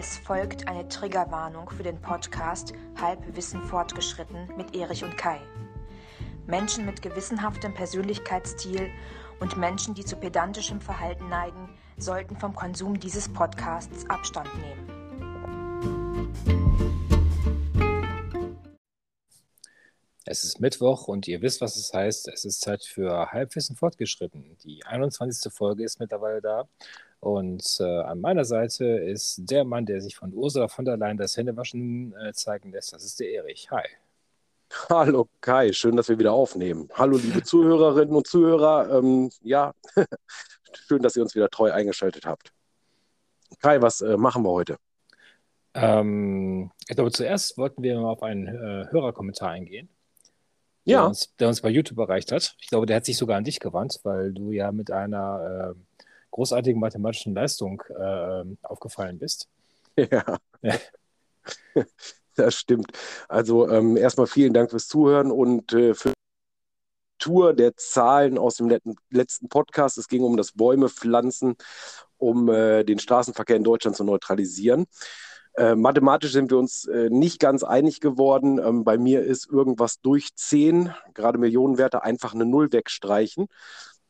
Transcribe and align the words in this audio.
Es 0.00 0.16
folgt 0.16 0.68
eine 0.68 0.86
Triggerwarnung 0.88 1.68
für 1.70 1.82
den 1.82 2.00
Podcast 2.00 2.72
Halbwissen 3.00 3.60
fortgeschritten 3.64 4.48
mit 4.56 4.76
Erich 4.76 5.02
und 5.02 5.16
Kai. 5.16 5.40
Menschen 6.46 6.86
mit 6.86 7.02
gewissenhaftem 7.02 7.74
Persönlichkeitsstil 7.74 8.92
und 9.40 9.56
Menschen, 9.56 9.94
die 9.94 10.04
zu 10.04 10.14
pedantischem 10.14 10.80
Verhalten 10.80 11.28
neigen, 11.28 11.76
sollten 11.96 12.36
vom 12.36 12.54
Konsum 12.54 13.00
dieses 13.00 13.28
Podcasts 13.28 14.08
Abstand 14.08 14.48
nehmen. 14.60 14.98
Es 20.24 20.44
ist 20.44 20.60
Mittwoch 20.60 21.08
und 21.08 21.26
ihr 21.26 21.42
wisst, 21.42 21.60
was 21.60 21.74
es 21.74 21.92
heißt. 21.92 22.28
Es 22.28 22.44
ist 22.44 22.60
Zeit 22.60 22.84
für 22.84 23.32
Halbwissen 23.32 23.74
fortgeschritten. 23.74 24.58
Die 24.62 24.86
21. 24.86 25.52
Folge 25.52 25.82
ist 25.82 25.98
mittlerweile 25.98 26.40
da. 26.40 26.68
Und 27.20 27.64
äh, 27.80 28.00
an 28.02 28.20
meiner 28.20 28.44
Seite 28.44 28.84
ist 28.84 29.40
der 29.50 29.64
Mann, 29.64 29.86
der 29.86 30.00
sich 30.00 30.16
von 30.16 30.32
Ursula 30.32 30.68
von 30.68 30.84
der 30.84 30.96
Leyen 30.96 31.16
das 31.16 31.36
Händewaschen 31.36 32.14
äh, 32.16 32.32
zeigen 32.32 32.70
lässt. 32.70 32.92
Das 32.92 33.04
ist 33.04 33.18
der 33.18 33.30
Erich. 33.30 33.70
Hi. 33.70 33.84
Hallo 34.90 35.28
Kai, 35.40 35.72
schön, 35.72 35.96
dass 35.96 36.08
wir 36.08 36.18
wieder 36.18 36.32
aufnehmen. 36.32 36.88
Hallo 36.94 37.16
liebe 37.16 37.42
Zuhörerinnen 37.42 38.14
und 38.14 38.26
Zuhörer. 38.26 38.98
Ähm, 38.98 39.30
ja, 39.40 39.72
schön, 40.86 41.02
dass 41.02 41.16
ihr 41.16 41.22
uns 41.22 41.34
wieder 41.34 41.48
treu 41.48 41.72
eingeschaltet 41.72 42.26
habt. 42.26 42.52
Kai, 43.60 43.80
was 43.80 44.02
äh, 44.02 44.16
machen 44.16 44.44
wir 44.44 44.50
heute? 44.50 44.76
Ähm, 45.74 46.70
ich 46.86 46.96
glaube, 46.96 47.10
zuerst 47.10 47.56
wollten 47.56 47.82
wir 47.82 47.98
mal 47.98 48.10
auf 48.10 48.22
einen 48.22 48.46
äh, 48.46 48.86
Hörerkommentar 48.90 49.50
eingehen. 49.50 49.88
Ja. 50.84 51.00
Der 51.00 51.08
uns, 51.08 51.34
der 51.36 51.48
uns, 51.48 51.60
bei 51.60 51.70
YouTube 51.70 51.98
erreicht 51.98 52.30
hat. 52.30 52.54
Ich 52.60 52.68
glaube, 52.68 52.86
der 52.86 52.96
hat 52.96 53.04
sich 53.04 53.16
sogar 53.16 53.36
an 53.38 53.44
dich 53.44 53.60
gewandt, 53.60 54.00
weil 54.04 54.32
du 54.32 54.52
ja 54.52 54.70
mit 54.72 54.90
einer 54.90 55.74
äh, 55.74 55.97
großartigen 56.30 56.80
mathematischen 56.80 57.34
Leistung 57.34 57.82
äh, 57.88 58.44
aufgefallen 58.62 59.18
bist. 59.18 59.48
Ja. 59.96 60.38
ja. 60.62 60.74
Das 62.38 62.54
stimmt. 62.54 62.92
Also 63.28 63.68
ähm, 63.68 63.96
erstmal 63.96 64.28
vielen 64.28 64.54
Dank 64.54 64.70
fürs 64.70 64.86
Zuhören 64.86 65.32
und 65.32 65.72
äh, 65.72 65.92
für 65.92 66.10
die 66.10 66.14
Tour 67.18 67.52
der 67.52 67.76
Zahlen 67.76 68.38
aus 68.38 68.54
dem 68.56 68.68
letzten, 68.68 68.94
letzten 69.10 69.48
Podcast. 69.48 69.98
Es 69.98 70.06
ging 70.06 70.22
um 70.22 70.36
das 70.36 70.52
Bäume 70.52 70.88
pflanzen, 70.88 71.56
um 72.16 72.48
äh, 72.48 72.84
den 72.84 73.00
Straßenverkehr 73.00 73.56
in 73.56 73.64
Deutschland 73.64 73.96
zu 73.96 74.04
neutralisieren. 74.04 74.86
Äh, 75.56 75.74
mathematisch 75.74 76.30
sind 76.30 76.52
wir 76.52 76.58
uns 76.58 76.84
äh, 76.84 77.10
nicht 77.10 77.40
ganz 77.40 77.64
einig 77.64 77.98
geworden. 77.98 78.60
Ähm, 78.64 78.84
bei 78.84 78.96
mir 78.98 79.22
ist 79.24 79.50
irgendwas 79.50 80.00
durch 80.00 80.32
10, 80.36 80.94
gerade 81.14 81.38
Millionenwerte, 81.38 82.04
einfach 82.04 82.34
eine 82.34 82.46
Null 82.46 82.72
wegstreichen. 82.72 83.48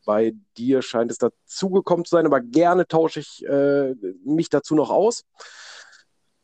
Bei 0.05 0.33
dir 0.57 0.81
scheint 0.81 1.11
es 1.11 1.17
dazugekommen 1.17 2.05
zu 2.05 2.15
sein, 2.15 2.25
aber 2.25 2.41
gerne 2.41 2.87
tausche 2.87 3.19
ich 3.19 3.45
äh, 3.45 3.93
mich 4.23 4.49
dazu 4.49 4.75
noch 4.75 4.89
aus. 4.89 5.25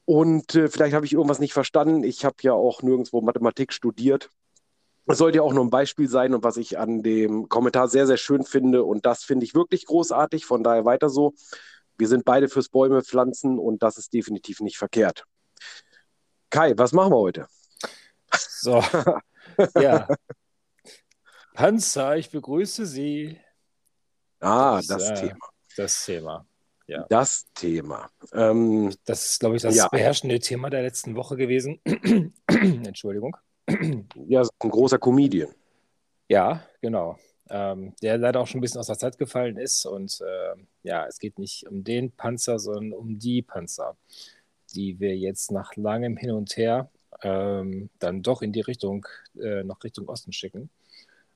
Und 0.06 0.54
äh, 0.56 0.68
vielleicht 0.68 0.94
habe 0.94 1.06
ich 1.06 1.14
irgendwas 1.14 1.40
nicht 1.40 1.54
verstanden. 1.54 2.04
Ich 2.04 2.26
habe 2.26 2.36
ja 2.42 2.54
auch 2.54 2.84
nirgendwo 2.84 3.22
Mathematik 3.22 3.74
studiert. 3.74 4.30
Es 5.08 5.18
sollte 5.20 5.38
ja 5.38 5.42
auch 5.44 5.54
nur 5.54 5.64
ein 5.64 5.70
Beispiel 5.70 6.08
sein 6.08 6.34
und 6.34 6.44
was 6.44 6.58
ich 6.58 6.80
an 6.80 7.04
dem 7.04 7.48
Kommentar 7.50 7.88
sehr, 7.88 8.08
sehr 8.08 8.18
schön 8.18 8.44
finde. 8.44 8.84
Und 8.84 9.06
das 9.06 9.24
finde 9.24 9.46
ich 9.46 9.54
wirklich 9.56 9.86
großartig. 9.86 10.46
Von 10.46 10.64
daher 10.64 10.86
weiter 10.86 11.10
so. 11.10 11.34
Wir 11.98 12.08
sind 12.08 12.26
beide 12.26 12.50
fürs 12.50 12.70
Bäume 12.70 13.04
pflanzen 13.04 13.58
und 13.58 13.82
das 13.82 13.98
ist 13.98 14.14
definitiv 14.14 14.60
nicht 14.60 14.78
verkehrt. 14.78 15.26
Kai, 16.50 16.74
was 16.78 16.92
machen 16.92 17.12
wir 17.12 17.18
heute? 17.18 17.48
So, 18.32 18.84
ja. 19.80 20.08
Panzer, 21.54 22.18
ich 22.18 22.32
begrüße 22.32 22.86
Sie. 22.86 23.40
Ah, 24.46 24.76
das, 24.76 24.88
das 24.88 25.10
äh, 25.10 25.14
Thema. 25.28 25.50
Das 25.76 26.06
Thema. 26.06 26.46
Ja. 26.88 27.06
Das 27.10 27.46
Thema. 27.56 28.10
Ähm, 28.32 28.94
das 29.06 29.32
ist, 29.32 29.40
glaube 29.40 29.56
ich, 29.56 29.64
das 29.64 29.76
ja. 29.76 29.88
beherrschende 29.88 30.40
Thema 30.40 30.70
der 30.70 30.84
letzten 30.84 31.16
Woche 31.16 31.36
gewesen. 31.36 31.82
Entschuldigung. 32.48 33.36
Ja, 34.28 34.42
ein 34.42 34.70
großer 34.70 35.00
Comedian. 35.00 35.50
Ja, 36.30 36.64
genau. 36.80 37.18
Ähm, 37.50 37.96
der 38.04 38.20
leider 38.20 38.40
auch 38.40 38.46
schon 38.46 38.60
ein 38.60 38.62
bisschen 38.62 38.80
aus 38.80 38.88
der 38.88 39.00
Zeit 39.00 39.18
gefallen 39.18 39.58
ist. 39.58 39.86
Und 39.88 40.22
äh, 40.22 40.62
ja, 40.84 41.08
es 41.08 41.18
geht 41.18 41.40
nicht 41.40 41.68
um 41.68 41.84
den 41.84 42.12
Panzer, 42.12 42.60
sondern 42.60 42.94
um 42.94 43.18
die 43.18 43.42
Panzer, 43.42 43.98
die 44.76 45.00
wir 45.00 45.18
jetzt 45.18 45.52
nach 45.52 45.76
langem 45.76 46.18
Hin 46.18 46.32
und 46.32 46.56
Her 46.56 46.92
ähm, 47.24 47.90
dann 47.98 48.22
doch 48.22 48.44
in 48.44 48.52
die 48.52 48.62
Richtung, 48.62 49.08
äh, 49.42 49.64
nach 49.64 49.84
Richtung 49.84 50.08
Osten 50.08 50.34
schicken. 50.34 50.70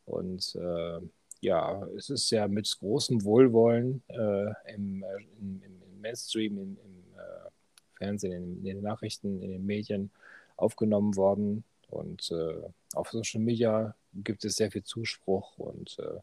Und 0.05 0.55
äh, 0.55 0.99
ja, 1.41 1.85
es 1.97 2.09
ist 2.09 2.29
ja 2.31 2.47
mit 2.47 2.75
großem 2.79 3.23
Wohlwollen 3.23 4.03
äh, 4.07 4.73
im, 4.73 5.03
äh, 5.03 5.23
im, 5.39 5.61
im, 5.63 6.01
Mainstream, 6.01 6.57
im, 6.57 6.77
im 6.83 7.03
äh, 7.17 7.49
Fernsehen, 7.97 8.57
in, 8.57 8.63
den 8.63 8.81
Nachrichten, 8.81 9.41
in 9.41 9.51
den 9.51 9.65
Medien 9.65 10.11
aufgenommen 10.55 11.15
worden. 11.15 11.63
Und 11.89 12.31
äh, 12.31 12.61
auf 12.93 13.09
Social 13.11 13.41
Media 13.41 13.95
gibt 14.13 14.45
es 14.45 14.55
sehr 14.55 14.71
viel 14.71 14.83
Zuspruch 14.83 15.57
und 15.57 15.97
äh, 15.99 16.19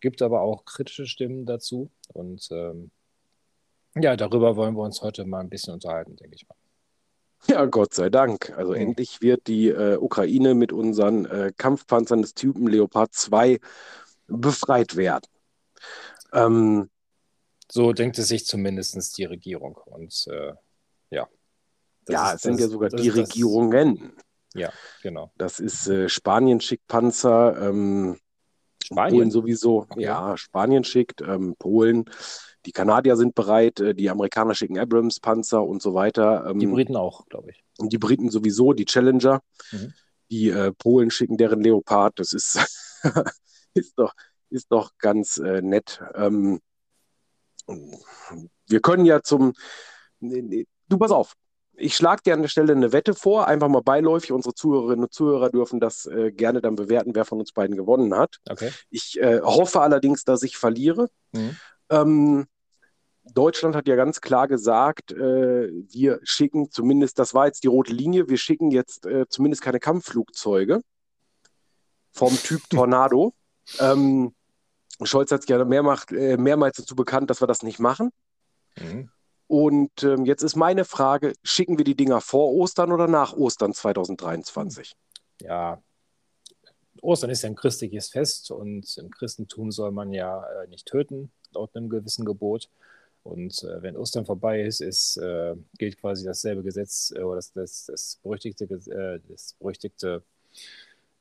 gibt 0.00 0.22
aber 0.22 0.40
auch 0.40 0.64
kritische 0.64 1.06
Stimmen 1.06 1.46
dazu. 1.46 1.90
Und 2.12 2.48
ähm, 2.50 2.90
ja, 3.94 4.16
darüber 4.16 4.56
wollen 4.56 4.74
wir 4.74 4.82
uns 4.82 5.02
heute 5.02 5.24
mal 5.24 5.40
ein 5.40 5.50
bisschen 5.50 5.74
unterhalten, 5.74 6.16
denke 6.16 6.34
ich 6.34 6.48
mal. 6.48 6.56
Ja, 7.48 7.64
Gott 7.64 7.92
sei 7.92 8.08
Dank. 8.08 8.52
Also 8.56 8.72
mhm. 8.72 8.78
endlich 8.78 9.20
wird 9.20 9.46
die 9.48 9.68
äh, 9.68 9.96
Ukraine 9.96 10.54
mit 10.54 10.72
unseren 10.72 11.26
äh, 11.26 11.52
Kampfpanzern 11.56 12.22
des 12.22 12.34
Typen 12.34 12.68
Leopard 12.68 13.12
2 13.12 13.58
befreit 14.26 14.96
werden. 14.96 15.26
Ähm, 16.32 16.90
so 17.70 17.92
denkt 17.92 18.18
es 18.18 18.28
sich 18.28 18.46
zumindest 18.46 19.16
die 19.16 19.24
Regierung. 19.24 19.76
Und 19.86 20.26
äh, 20.30 20.52
ja. 21.10 21.28
ja, 22.08 22.28
ist, 22.28 22.36
es 22.36 22.42
sind 22.42 22.54
das, 22.54 22.60
ja 22.60 22.68
sogar 22.68 22.88
die 22.90 23.08
Regierungen. 23.08 24.12
Ja, 24.54 24.70
genau. 25.02 25.32
Das 25.38 25.60
ist 25.60 25.88
äh, 25.88 26.08
Spanien 26.08 26.60
schickt 26.60 26.86
Panzer, 26.86 27.56
ähm, 27.68 28.18
Spanien 28.84 29.12
Polen 29.12 29.30
sowieso. 29.30 29.86
Okay. 29.88 30.02
Ja, 30.02 30.36
Spanien 30.36 30.84
schickt, 30.84 31.22
ähm, 31.22 31.54
Polen. 31.58 32.04
Die 32.66 32.72
Kanadier 32.72 33.16
sind 33.16 33.34
bereit, 33.34 33.80
äh, 33.80 33.94
die 33.94 34.10
Amerikaner 34.10 34.54
schicken 34.54 34.78
Abrams-Panzer 34.78 35.64
und 35.64 35.82
so 35.82 35.94
weiter. 35.94 36.46
Ähm, 36.46 36.58
die 36.58 36.66
Briten 36.66 36.96
auch, 36.96 37.26
glaube 37.26 37.50
ich. 37.50 37.64
Und 37.78 37.92
die 37.92 37.98
Briten 37.98 38.30
sowieso, 38.30 38.72
die 38.72 38.84
Challenger. 38.84 39.42
Mhm. 39.70 39.94
Die 40.30 40.50
äh, 40.50 40.72
Polen 40.72 41.10
schicken 41.10 41.36
deren 41.36 41.62
Leopard. 41.62 42.18
Das 42.18 42.32
ist 42.32 42.58
ist 43.74 43.98
doch, 43.98 44.14
ist 44.50 44.70
doch 44.70 44.92
ganz 44.98 45.38
äh, 45.38 45.62
nett. 45.62 46.02
Ähm, 46.14 46.60
wir 47.66 48.80
können 48.80 49.04
ja 49.04 49.22
zum. 49.22 49.54
Du, 50.20 50.98
pass 50.98 51.10
auf. 51.10 51.34
Ich 51.74 51.96
schlage 51.96 52.22
dir 52.22 52.34
an 52.34 52.42
der 52.42 52.48
Stelle 52.48 52.72
eine 52.72 52.92
Wette 52.92 53.14
vor, 53.14 53.48
einfach 53.48 53.68
mal 53.68 53.82
beiläufig. 53.82 54.30
Unsere 54.30 54.54
Zuhörerinnen 54.54 55.04
und 55.04 55.12
Zuhörer 55.12 55.50
dürfen 55.50 55.80
das 55.80 56.06
äh, 56.06 56.30
gerne 56.30 56.60
dann 56.60 56.76
bewerten, 56.76 57.14
wer 57.14 57.24
von 57.24 57.40
uns 57.40 57.52
beiden 57.52 57.76
gewonnen 57.76 58.14
hat. 58.14 58.36
Okay. 58.48 58.70
Ich 58.90 59.18
äh, 59.18 59.40
hoffe 59.40 59.80
allerdings, 59.80 60.24
dass 60.24 60.42
ich 60.42 60.58
verliere. 60.58 61.08
Mhm. 61.32 61.56
Ähm, 61.88 62.46
Deutschland 63.24 63.76
hat 63.76 63.86
ja 63.86 63.96
ganz 63.96 64.20
klar 64.20 64.48
gesagt, 64.48 65.12
äh, 65.12 65.68
wir 65.70 66.20
schicken 66.24 66.70
zumindest, 66.70 67.18
das 67.18 67.34
war 67.34 67.46
jetzt 67.46 67.62
die 67.62 67.68
rote 67.68 67.92
Linie, 67.92 68.28
wir 68.28 68.36
schicken 68.36 68.70
jetzt 68.70 69.06
äh, 69.06 69.26
zumindest 69.28 69.62
keine 69.62 69.78
Kampfflugzeuge 69.78 70.82
vom 72.10 72.34
Typ 72.36 72.62
Tornado. 72.70 73.34
Ähm, 73.78 74.34
Scholz 75.02 75.30
hat 75.30 75.40
es 75.40 75.48
ja 75.48 75.64
mehrmals, 75.64 76.06
äh, 76.10 76.36
mehrmals 76.36 76.76
dazu 76.76 76.94
bekannt, 76.94 77.30
dass 77.30 77.40
wir 77.40 77.46
das 77.46 77.62
nicht 77.62 77.78
machen. 77.78 78.10
Mhm. 78.78 79.10
Und 79.46 80.02
ähm, 80.02 80.24
jetzt 80.24 80.42
ist 80.42 80.56
meine 80.56 80.84
Frage: 80.84 81.34
Schicken 81.42 81.78
wir 81.78 81.84
die 81.84 81.96
Dinger 81.96 82.20
vor 82.20 82.52
Ostern 82.52 82.92
oder 82.92 83.08
nach 83.08 83.34
Ostern 83.34 83.74
2023? 83.74 84.94
Ja, 85.40 85.82
Ostern 87.02 87.30
ist 87.30 87.42
ja 87.42 87.48
ein 87.48 87.56
christliches 87.56 88.08
Fest 88.08 88.50
und 88.50 88.96
im 88.96 89.10
Christentum 89.10 89.72
soll 89.72 89.90
man 89.90 90.12
ja 90.12 90.44
äh, 90.44 90.68
nicht 90.68 90.86
töten, 90.86 91.32
laut 91.52 91.74
einem 91.74 91.88
gewissen 91.88 92.24
Gebot. 92.24 92.68
Und 93.24 93.62
äh, 93.62 93.82
wenn 93.82 93.96
Ostern 93.96 94.24
vorbei 94.24 94.62
ist, 94.62 94.80
ist 94.80 95.16
äh, 95.16 95.54
gilt 95.78 96.00
quasi 96.00 96.24
dasselbe 96.24 96.62
Gesetz 96.62 97.12
äh, 97.16 97.22
oder 97.22 97.36
das, 97.36 97.52
das, 97.52 97.86
das 97.86 98.20
berüchtigte, 98.22 98.64
äh, 98.64 99.20
das 99.28 99.54
berüchtigte 99.58 100.22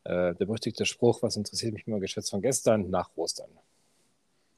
äh, 0.04 0.34
der 0.36 0.46
berüchtigte 0.46 0.86
Spruch, 0.86 1.22
was 1.22 1.36
interessiert 1.36 1.74
mich 1.74 1.88
immer 1.88 2.00
geschätzt 2.00 2.32
von 2.32 2.42
gestern, 2.42 2.90
nach 2.90 3.10
Ostern. 3.16 3.50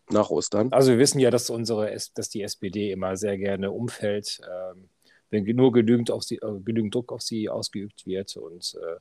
Nach 0.10 0.30
Ostern. 0.30 0.72
Also 0.72 0.92
wir 0.92 1.00
wissen 1.00 1.19
ja, 1.19 1.31
dass 1.31 1.50
unsere, 1.50 1.95
dass 2.16 2.30
die 2.30 2.42
SPD 2.42 2.92
immer 2.92 3.16
sehr 3.16 3.38
gerne 3.38 3.72
umfällt, 3.72 4.42
ähm, 4.44 4.90
wenn 5.30 5.44
nur 5.56 5.72
genügend, 5.72 6.12
auf 6.12 6.24
sie, 6.24 6.38
äh, 6.38 6.60
genügend 6.63 6.94
Druck 6.94 7.12
auf 7.12 7.22
sie 7.22 7.50
ausgeübt 7.50 8.06
wird. 8.06 8.36
Und 8.38 8.78
äh, 8.81 9.00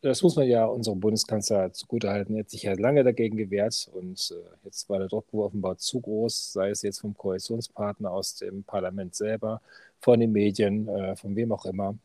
das 0.00 0.22
muss 0.22 0.36
man 0.36 0.46
ja 0.46 0.66
unserem 0.66 1.00
Bundeskanzler 1.00 1.72
zugutehalten. 1.72 2.36
Er 2.36 2.40
hat 2.40 2.50
sich 2.50 2.64
ja 2.64 2.74
lange 2.74 3.04
dagegen 3.04 3.36
gewehrt 3.36 3.88
und 3.92 4.34
äh, 4.36 4.64
jetzt 4.64 4.88
war 4.90 4.98
der 4.98 5.08
Druck 5.08 5.32
offenbar 5.32 5.78
zu 5.78 6.00
groß, 6.00 6.52
sei 6.52 6.70
es 6.70 6.82
jetzt 6.82 7.00
vom 7.00 7.16
Koalitionspartner 7.16 8.10
aus 8.10 8.34
dem 8.36 8.64
Parlament 8.64 9.14
selber, 9.14 9.62
von 10.00 10.20
den 10.20 10.32
Medien, 10.32 10.88
äh, 10.88 11.16
von 11.16 11.34
wem 11.36 11.52
auch 11.52 11.64
immer 11.64 11.96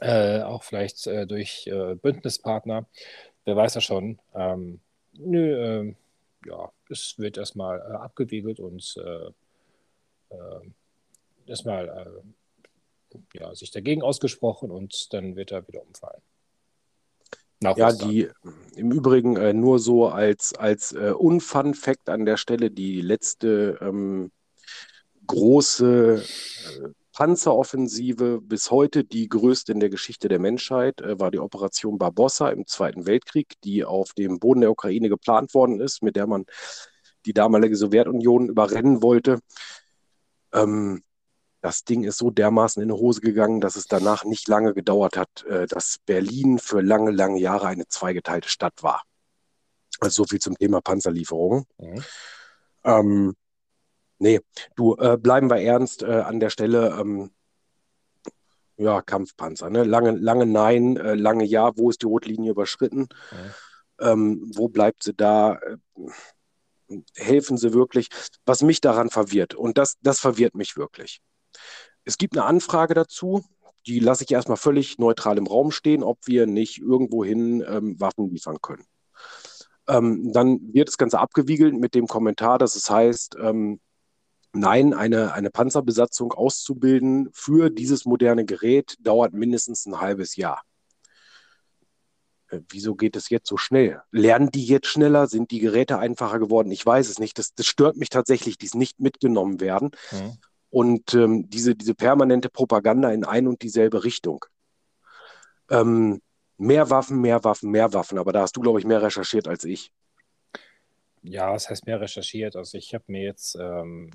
äh, 0.00 0.42
auch 0.42 0.62
vielleicht 0.64 1.06
äh, 1.06 1.26
durch 1.26 1.66
äh, 1.66 1.94
Bündnispartner, 1.94 2.86
wer 3.44 3.56
weiß 3.56 3.74
ja 3.74 3.80
schon. 3.80 4.18
Ähm, 4.34 4.80
nö, 5.12 5.56
ähm, 5.56 5.96
ja, 6.46 6.72
es 6.90 7.14
wird 7.18 7.38
erstmal 7.38 7.78
äh, 7.78 7.94
abgewiegelt 7.94 8.60
und 8.60 8.96
äh, 8.98 10.34
äh, 10.34 10.60
erstmal 11.46 12.24
ja, 13.32 13.54
sich 13.54 13.70
dagegen 13.70 14.02
ausgesprochen 14.02 14.70
und 14.70 15.12
dann 15.12 15.36
wird 15.36 15.52
er 15.52 15.66
wieder 15.68 15.82
umfallen. 15.82 16.22
Ja, 17.76 17.92
die 17.92 18.28
im 18.76 18.92
Übrigen 18.92 19.36
äh, 19.36 19.54
nur 19.54 19.78
so 19.78 20.08
als, 20.08 20.54
als 20.54 20.92
äh, 20.92 21.12
Unfun-Fact 21.16 22.10
an 22.10 22.26
der 22.26 22.36
Stelle, 22.36 22.70
die 22.70 23.00
letzte 23.00 23.78
ähm, 23.80 24.30
große 25.26 26.22
äh, 26.22 26.88
Panzeroffensive, 27.14 28.40
bis 28.42 28.72
heute 28.72 29.04
die 29.04 29.28
größte 29.28 29.70
in 29.70 29.78
der 29.78 29.88
Geschichte 29.88 30.26
der 30.28 30.40
Menschheit, 30.40 31.00
äh, 31.00 31.18
war 31.18 31.30
die 31.30 31.38
Operation 31.38 31.96
Barbossa 31.96 32.48
im 32.48 32.66
Zweiten 32.66 33.06
Weltkrieg, 33.06 33.54
die 33.62 33.84
auf 33.84 34.12
dem 34.14 34.40
Boden 34.40 34.62
der 34.62 34.72
Ukraine 34.72 35.08
geplant 35.08 35.54
worden 35.54 35.80
ist, 35.80 36.02
mit 36.02 36.16
der 36.16 36.26
man 36.26 36.44
die 37.24 37.32
damalige 37.32 37.76
Sowjetunion 37.76 38.48
überrennen 38.48 39.00
wollte. 39.00 39.38
Ähm, 40.52 41.04
das 41.60 41.84
Ding 41.84 42.02
ist 42.02 42.18
so 42.18 42.30
dermaßen 42.30 42.82
in 42.82 42.88
die 42.88 42.94
Hose 42.94 43.20
gegangen, 43.20 43.60
dass 43.60 43.76
es 43.76 43.86
danach 43.86 44.24
nicht 44.24 44.48
lange 44.48 44.74
gedauert 44.74 45.16
hat, 45.16 45.44
äh, 45.44 45.66
dass 45.68 45.98
Berlin 46.04 46.58
für 46.58 46.82
lange, 46.82 47.12
lange 47.12 47.38
Jahre 47.38 47.68
eine 47.68 47.86
zweigeteilte 47.86 48.48
Stadt 48.48 48.82
war. 48.82 49.02
Also 50.00 50.24
so 50.24 50.26
viel 50.26 50.40
zum 50.40 50.58
Thema 50.58 50.80
Panzerlieferungen. 50.80 51.64
Mhm. 51.78 52.04
Ähm, 52.84 53.34
nee, 54.24 54.40
du, 54.74 54.96
äh, 54.96 55.16
bleiben 55.18 55.50
wir 55.50 55.60
ernst 55.60 56.02
äh, 56.02 56.06
an 56.06 56.40
der 56.40 56.50
Stelle. 56.50 56.96
Ähm, 56.98 57.30
ja, 58.76 59.02
Kampfpanzer, 59.02 59.70
ne? 59.70 59.84
Lange, 59.84 60.12
lange 60.12 60.46
Nein, 60.46 60.96
äh, 60.96 61.14
lange 61.14 61.44
Ja, 61.44 61.76
wo 61.76 61.90
ist 61.90 62.02
die 62.02 62.06
Rotlinie 62.06 62.50
überschritten? 62.50 63.02
Mhm. 63.02 63.54
Ähm, 64.00 64.50
wo 64.54 64.68
bleibt 64.68 65.04
sie 65.04 65.14
da? 65.14 65.54
Äh, 65.54 66.98
helfen 67.14 67.56
sie 67.56 67.72
wirklich? 67.72 68.08
Was 68.46 68.62
mich 68.62 68.80
daran 68.80 69.10
verwirrt, 69.10 69.54
und 69.54 69.78
das, 69.78 69.94
das 70.02 70.18
verwirrt 70.18 70.54
mich 70.54 70.76
wirklich. 70.76 71.20
Es 72.04 72.18
gibt 72.18 72.36
eine 72.36 72.46
Anfrage 72.46 72.94
dazu, 72.94 73.44
die 73.86 74.00
lasse 74.00 74.24
ich 74.24 74.32
erstmal 74.32 74.56
völlig 74.56 74.98
neutral 74.98 75.38
im 75.38 75.46
Raum 75.46 75.70
stehen, 75.70 76.02
ob 76.02 76.18
wir 76.26 76.46
nicht 76.46 76.78
irgendwohin 76.78 77.62
ähm, 77.66 78.00
Waffen 78.00 78.30
liefern 78.30 78.58
können. 78.60 78.84
Ähm, 79.86 80.32
dann 80.32 80.72
wird 80.72 80.88
das 80.88 80.98
Ganze 80.98 81.18
abgewiegelt 81.18 81.74
mit 81.74 81.94
dem 81.94 82.06
Kommentar, 82.06 82.58
dass 82.58 82.74
es 82.74 82.90
heißt, 82.90 83.36
ähm, 83.40 83.80
nein, 84.54 84.94
eine, 84.94 85.32
eine 85.32 85.50
Panzerbesatzung 85.50 86.32
auszubilden 86.32 87.28
für 87.32 87.70
dieses 87.70 88.04
moderne 88.04 88.44
Gerät 88.44 88.96
dauert 89.00 89.32
mindestens 89.32 89.86
ein 89.86 90.00
halbes 90.00 90.36
Jahr. 90.36 90.62
Äh, 92.48 92.60
wieso 92.70 92.94
geht 92.94 93.16
es 93.16 93.28
jetzt 93.28 93.48
so 93.48 93.56
schnell? 93.56 94.02
Lernen 94.10 94.50
die 94.50 94.64
jetzt 94.64 94.86
schneller? 94.86 95.26
Sind 95.26 95.50
die 95.50 95.60
Geräte 95.60 95.98
einfacher 95.98 96.38
geworden? 96.38 96.70
Ich 96.70 96.84
weiß 96.84 97.08
es 97.08 97.18
nicht. 97.18 97.38
Das, 97.38 97.54
das 97.54 97.66
stört 97.66 97.96
mich 97.96 98.08
tatsächlich, 98.08 98.58
die 98.58 98.66
es 98.66 98.74
nicht 98.74 99.00
mitgenommen 99.00 99.60
werden. 99.60 99.90
Mhm. 100.12 100.38
Und 100.70 101.14
ähm, 101.14 101.48
diese, 101.50 101.74
diese 101.74 101.94
permanente 101.94 102.48
Propaganda 102.48 103.10
in 103.10 103.24
ein 103.24 103.46
und 103.46 103.62
dieselbe 103.62 104.04
Richtung. 104.04 104.44
Ähm, 105.70 106.20
mehr 106.56 106.90
Waffen, 106.90 107.20
mehr 107.20 107.44
Waffen, 107.44 107.70
mehr 107.70 107.92
Waffen. 107.92 108.18
Aber 108.18 108.32
da 108.32 108.42
hast 108.42 108.56
du, 108.56 108.60
glaube 108.60 108.80
ich, 108.80 108.86
mehr 108.86 109.02
recherchiert 109.02 109.46
als 109.46 109.64
ich. 109.64 109.92
Ja, 111.22 111.52
was 111.52 111.70
heißt 111.70 111.86
mehr 111.86 112.00
recherchiert? 112.00 112.56
Also 112.56 112.76
ich 112.76 112.92
habe 112.92 113.04
mir 113.06 113.22
jetzt 113.22 113.56
ähm, 113.58 114.10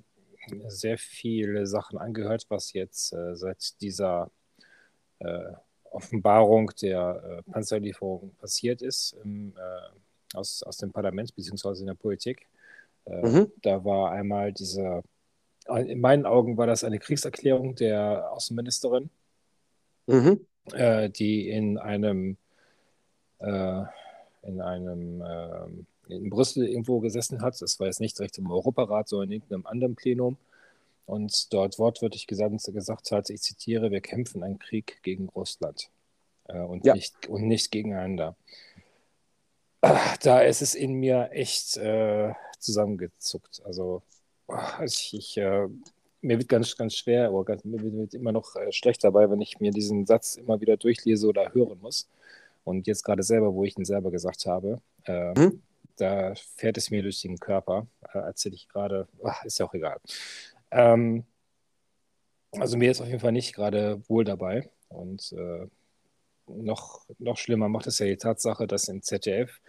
sehr 0.67 0.97
viele 0.97 1.67
Sachen 1.67 1.97
angehört, 1.97 2.45
was 2.49 2.73
jetzt 2.73 3.13
äh, 3.13 3.35
seit 3.35 3.79
dieser 3.81 4.31
äh, 5.19 5.53
Offenbarung 5.91 6.71
der 6.81 7.43
äh, 7.47 7.51
Panzerlieferung 7.51 8.33
passiert 8.35 8.81
ist 8.81 9.15
im, 9.23 9.53
äh, 9.57 10.37
aus, 10.37 10.63
aus 10.63 10.77
dem 10.77 10.91
Parlament 10.91 11.35
bzw. 11.35 11.79
in 11.79 11.87
der 11.87 11.93
Politik. 11.95 12.45
Äh, 13.05 13.27
mhm. 13.27 13.51
Da 13.61 13.83
war 13.83 14.11
einmal 14.11 14.53
diese 14.53 15.03
in 15.77 16.01
meinen 16.01 16.25
Augen 16.25 16.57
war 16.57 16.67
das 16.67 16.83
eine 16.83 16.99
Kriegserklärung 16.99 17.75
der 17.75 18.31
Außenministerin, 18.31 19.09
mhm. 20.07 20.45
äh, 20.73 21.09
die 21.09 21.49
in 21.49 21.77
einem, 21.77 22.37
äh, 23.39 23.83
in 24.43 24.61
einem 24.61 25.21
äh, 25.21 25.98
in 26.09 26.29
Brüssel 26.29 26.67
irgendwo 26.67 26.99
gesessen 26.99 27.41
hat. 27.41 27.61
Das 27.61 27.79
war 27.79 27.87
jetzt 27.87 28.01
nicht 28.01 28.17
direkt 28.17 28.37
im 28.37 28.51
Europarat, 28.51 29.07
sondern 29.07 29.29
in 29.29 29.33
irgendeinem 29.33 29.65
anderen 29.65 29.95
Plenum. 29.95 30.37
Und 31.05 31.51
dort 31.53 31.79
wortwörtlich 31.79 32.27
gesagt, 32.27 32.53
gesagt 32.71 33.11
hat, 33.11 33.29
ich 33.29 33.41
zitiere, 33.41 33.89
wir 33.91 34.01
kämpfen 34.01 34.43
einen 34.43 34.59
Krieg 34.59 34.99
gegen 35.01 35.29
Russland 35.29 35.89
äh, 36.47 36.59
und, 36.59 36.85
ja. 36.85 36.93
nicht, 36.93 37.27
und 37.27 37.47
nicht 37.47 37.71
gegeneinander. 37.71 38.35
Da 40.21 40.41
ist 40.41 40.61
es 40.61 40.75
in 40.75 40.93
mir 40.93 41.29
echt 41.31 41.77
äh, 41.77 42.33
zusammengezuckt. 42.59 43.61
Also 43.65 44.03
ich, 44.83 45.13
ich 45.13 45.37
äh, 45.37 45.67
mir 46.21 46.37
wird 46.37 46.49
ganz, 46.49 46.75
ganz 46.75 46.95
schwer, 46.95 47.31
oder 47.31 47.45
ganz, 47.45 47.63
mir 47.63 47.81
wird 47.81 48.13
immer 48.13 48.31
noch 48.31 48.55
äh, 48.55 48.71
schlecht 48.71 49.03
dabei, 49.03 49.29
wenn 49.29 49.41
ich 49.41 49.59
mir 49.59 49.71
diesen 49.71 50.05
Satz 50.05 50.35
immer 50.35 50.59
wieder 50.61 50.77
durchlese 50.77 51.27
oder 51.27 51.53
hören 51.53 51.79
muss. 51.81 52.07
Und 52.63 52.87
jetzt 52.87 53.03
gerade 53.03 53.23
selber, 53.23 53.53
wo 53.53 53.63
ich 53.63 53.77
ihn 53.77 53.85
selber 53.85 54.11
gesagt 54.11 54.45
habe, 54.45 54.81
äh, 55.05 55.33
hm? 55.35 55.61
Da 55.99 56.33
fährt 56.55 56.77
es 56.77 56.91
mir 56.91 57.03
durch 57.03 57.21
den 57.21 57.37
Körper. 57.37 57.87
Äh, 58.13 58.19
erzähle 58.19 58.55
ich 58.55 58.67
gerade, 58.67 59.07
ist 59.43 59.59
ja 59.59 59.65
auch 59.65 59.73
egal. 59.73 59.99
Ähm, 60.71 61.25
also 62.51 62.77
mir 62.77 62.91
ist 62.91 63.01
auf 63.01 63.07
jeden 63.07 63.19
Fall 63.19 63.31
nicht 63.31 63.53
gerade 63.53 64.01
wohl 64.07 64.23
dabei. 64.23 64.69
Und 64.87 65.31
äh, 65.33 65.67
noch, 66.47 67.05
noch 67.19 67.37
schlimmer 67.37 67.69
macht 67.69 67.87
es 67.87 67.99
ja 67.99 68.05
die 68.05 68.17
Tatsache, 68.17 68.67
dass 68.67 68.87
im 68.87 69.01
ZDF 69.01 69.61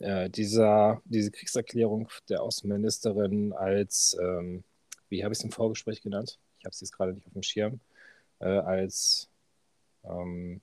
äh, 0.00 0.28
dieser, 0.30 1.00
diese 1.04 1.30
Kriegserklärung 1.30 2.08
der 2.28 2.42
Außenministerin 2.42 3.52
als, 3.52 4.16
ähm, 4.20 4.64
wie 5.08 5.24
habe 5.24 5.32
ich 5.32 5.38
es 5.38 5.44
im 5.44 5.52
Vorgespräch 5.52 6.02
genannt? 6.02 6.38
Ich 6.58 6.64
habe 6.64 6.72
es 6.72 6.80
jetzt 6.80 6.92
gerade 6.92 7.12
nicht 7.12 7.26
auf 7.26 7.32
dem 7.32 7.42
Schirm, 7.42 7.80
äh, 8.40 8.46
als, 8.46 9.28
ähm, 10.04 10.60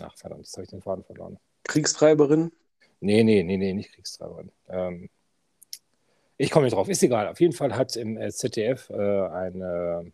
ach 0.00 0.16
verdammt, 0.16 0.44
jetzt 0.44 0.54
habe 0.54 0.64
ich 0.64 0.70
den 0.70 0.82
Faden 0.82 1.04
verloren. 1.04 1.38
Kriegstreiberin? 1.64 2.52
Nee, 3.04 3.22
nee, 3.22 3.42
nee, 3.42 3.56
nee, 3.56 3.72
nicht 3.74 3.92
Kriegstreiberin. 3.92 4.50
Ähm, 4.68 5.10
ich 6.36 6.50
komme 6.50 6.64
nicht 6.64 6.74
drauf, 6.74 6.88
ist 6.88 7.02
egal. 7.02 7.28
Auf 7.28 7.40
jeden 7.40 7.52
Fall 7.52 7.76
hat 7.76 7.96
im 7.96 8.16
äh, 8.16 8.30
ZDF 8.30 8.90
äh, 8.90 8.94
eine 8.94 10.12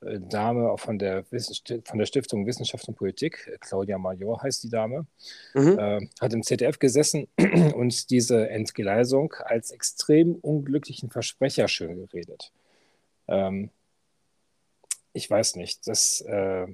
äh, 0.00 0.18
Dame 0.20 0.76
von 0.76 0.98
der, 0.98 1.24
von 1.24 1.98
der 1.98 2.06
Stiftung 2.06 2.46
Wissenschaft 2.46 2.86
und 2.88 2.96
Politik, 2.96 3.56
Claudia 3.60 3.98
Major 3.98 4.42
heißt 4.42 4.64
die 4.64 4.68
Dame, 4.68 5.06
mhm. 5.54 5.78
äh, 5.78 6.08
hat 6.20 6.32
im 6.32 6.42
ZDF 6.42 6.78
gesessen 6.78 7.28
und 7.74 8.10
diese 8.10 8.48
Entgleisung 8.50 9.32
als 9.44 9.70
extrem 9.70 10.34
unglücklichen 10.34 11.10
Versprecher 11.10 11.68
schön 11.68 11.96
geredet. 11.96 12.52
Ähm, 13.28 13.70
ich 15.12 15.30
weiß 15.30 15.56
nicht, 15.56 15.86
das, 15.86 16.20
äh, 16.22 16.66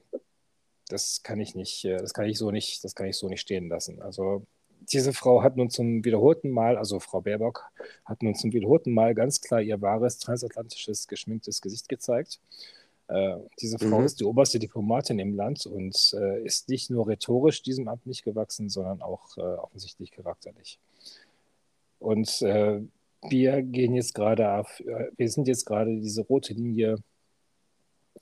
das 0.88 1.22
kann 1.22 1.40
ich 1.40 1.54
nicht, 1.54 1.84
äh, 1.84 1.98
das 1.98 2.14
kann 2.14 2.26
ich 2.26 2.38
so 2.38 2.50
nicht, 2.50 2.82
das 2.82 2.94
kann 2.94 3.06
ich 3.06 3.16
so 3.16 3.28
nicht 3.28 3.40
stehen 3.40 3.68
lassen. 3.68 4.00
Also 4.02 4.46
diese 4.92 5.12
Frau 5.12 5.42
hat 5.42 5.56
nun 5.56 5.70
zum 5.70 6.04
wiederholten 6.04 6.50
Mal, 6.50 6.76
also 6.76 7.00
Frau 7.00 7.20
Baerbock, 7.20 7.64
hat 8.04 8.22
nun 8.22 8.34
zum 8.34 8.52
wiederholten 8.52 8.92
Mal 8.92 9.14
ganz 9.14 9.40
klar 9.40 9.60
ihr 9.60 9.80
wahres 9.80 10.18
transatlantisches 10.18 11.08
geschminktes 11.08 11.60
Gesicht 11.60 11.88
gezeigt 11.88 12.40
äh, 13.08 13.36
diese 13.60 13.78
Frau 13.78 14.00
mhm. 14.00 14.04
ist 14.04 14.20
die 14.20 14.24
oberste 14.24 14.58
Diplomatin 14.58 15.18
im 15.18 15.34
Land 15.34 15.66
und 15.66 16.14
äh, 16.14 16.44
ist 16.44 16.68
nicht 16.68 16.90
nur 16.90 17.08
rhetorisch 17.08 17.62
diesem 17.62 17.88
Amt 17.88 18.06
nicht 18.06 18.22
gewachsen, 18.22 18.68
sondern 18.68 19.00
auch 19.00 19.36
äh, 19.38 19.40
offensichtlich 19.40 20.10
charakterlich. 20.10 20.78
Und 21.98 22.42
äh, 22.42 22.82
wir 23.28 23.62
gehen 23.62 23.94
jetzt 23.94 24.14
gerade 24.14 24.52
auf, 24.52 24.80
äh, 24.80 25.10
wir 25.16 25.28
sind 25.30 25.48
jetzt 25.48 25.64
gerade 25.64 25.98
diese 25.98 26.22
rote 26.22 26.52
Linie, 26.52 26.96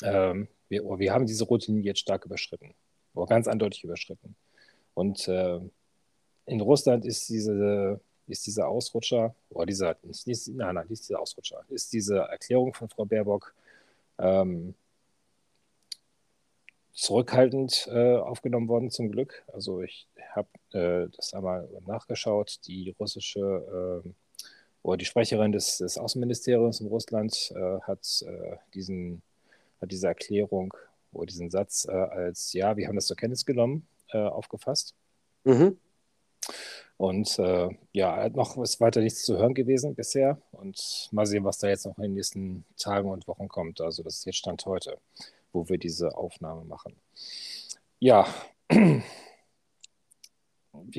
ähm, 0.02 0.46
wir, 0.68 0.82
wir 0.84 1.12
haben 1.12 1.26
diese 1.26 1.44
rote 1.44 1.66
Linie 1.72 1.86
jetzt 1.86 2.00
stark 2.00 2.24
überschritten, 2.24 2.72
oder 3.14 3.26
ganz 3.26 3.48
eindeutig 3.48 3.82
überschritten. 3.82 4.36
Und 4.94 5.26
äh, 5.26 5.58
in 6.46 6.60
Russland 6.60 7.04
ist 7.04 7.28
diese, 7.28 8.00
ist 8.26 8.46
dieser 8.46 8.68
Ausrutscher, 8.68 9.34
oder 9.50 9.66
dieser, 9.66 9.96
nicht, 10.02 10.48
nein, 10.48 10.74
nein, 10.74 10.86
nicht 10.88 11.02
dieser 11.02 11.20
Ausrutscher, 11.20 11.62
ist 11.68 11.92
diese 11.92 12.18
Erklärung 12.18 12.72
von 12.72 12.88
Frau 12.88 13.04
Baerbock 13.04 13.54
ähm, 14.18 14.74
zurückhaltend 16.92 17.88
äh, 17.92 18.16
aufgenommen 18.16 18.68
worden, 18.68 18.90
zum 18.90 19.10
Glück. 19.12 19.44
Also 19.52 19.82
ich 19.82 20.08
habe 20.34 20.48
äh, 20.72 21.08
das 21.14 21.34
einmal 21.34 21.68
nachgeschaut. 21.86 22.60
Die 22.66 22.94
russische 22.98 24.02
äh, 24.04 24.08
oder 24.82 24.96
die 24.96 25.04
Sprecherin 25.04 25.52
des, 25.52 25.78
des 25.78 25.98
Außenministeriums 25.98 26.80
in 26.80 26.86
Russland 26.86 27.52
äh, 27.54 27.80
hat, 27.82 28.24
äh, 28.26 28.56
diesen, 28.72 29.20
hat 29.80 29.92
diese 29.92 30.06
Erklärung 30.06 30.72
oder 31.12 31.26
diesen 31.26 31.50
Satz 31.50 31.86
äh, 31.86 31.92
als 31.92 32.52
ja, 32.54 32.76
wir 32.76 32.88
haben 32.88 32.96
das 32.96 33.06
zur 33.06 33.16
Kenntnis 33.16 33.44
genommen, 33.44 33.86
aufgefasst. 34.12 34.94
Mhm. 35.42 35.78
Und 36.98 37.38
äh, 37.38 37.68
ja, 37.92 38.28
noch 38.30 38.56
ist 38.58 38.80
weiter 38.80 39.00
nichts 39.00 39.24
zu 39.24 39.36
hören 39.36 39.54
gewesen 39.54 39.94
bisher. 39.94 40.40
Und 40.52 41.08
mal 41.12 41.26
sehen, 41.26 41.44
was 41.44 41.58
da 41.58 41.68
jetzt 41.68 41.86
noch 41.86 41.96
in 41.98 42.04
den 42.04 42.14
nächsten 42.14 42.64
Tagen 42.78 43.10
und 43.10 43.28
Wochen 43.28 43.48
kommt. 43.48 43.80
Also 43.80 44.02
das 44.02 44.18
ist 44.18 44.26
jetzt 44.26 44.36
Stand 44.38 44.64
heute, 44.66 44.98
wo 45.52 45.68
wir 45.68 45.78
diese 45.78 46.16
Aufnahme 46.16 46.64
machen. 46.64 46.96
Ja, 47.98 48.26
wie 48.68 49.02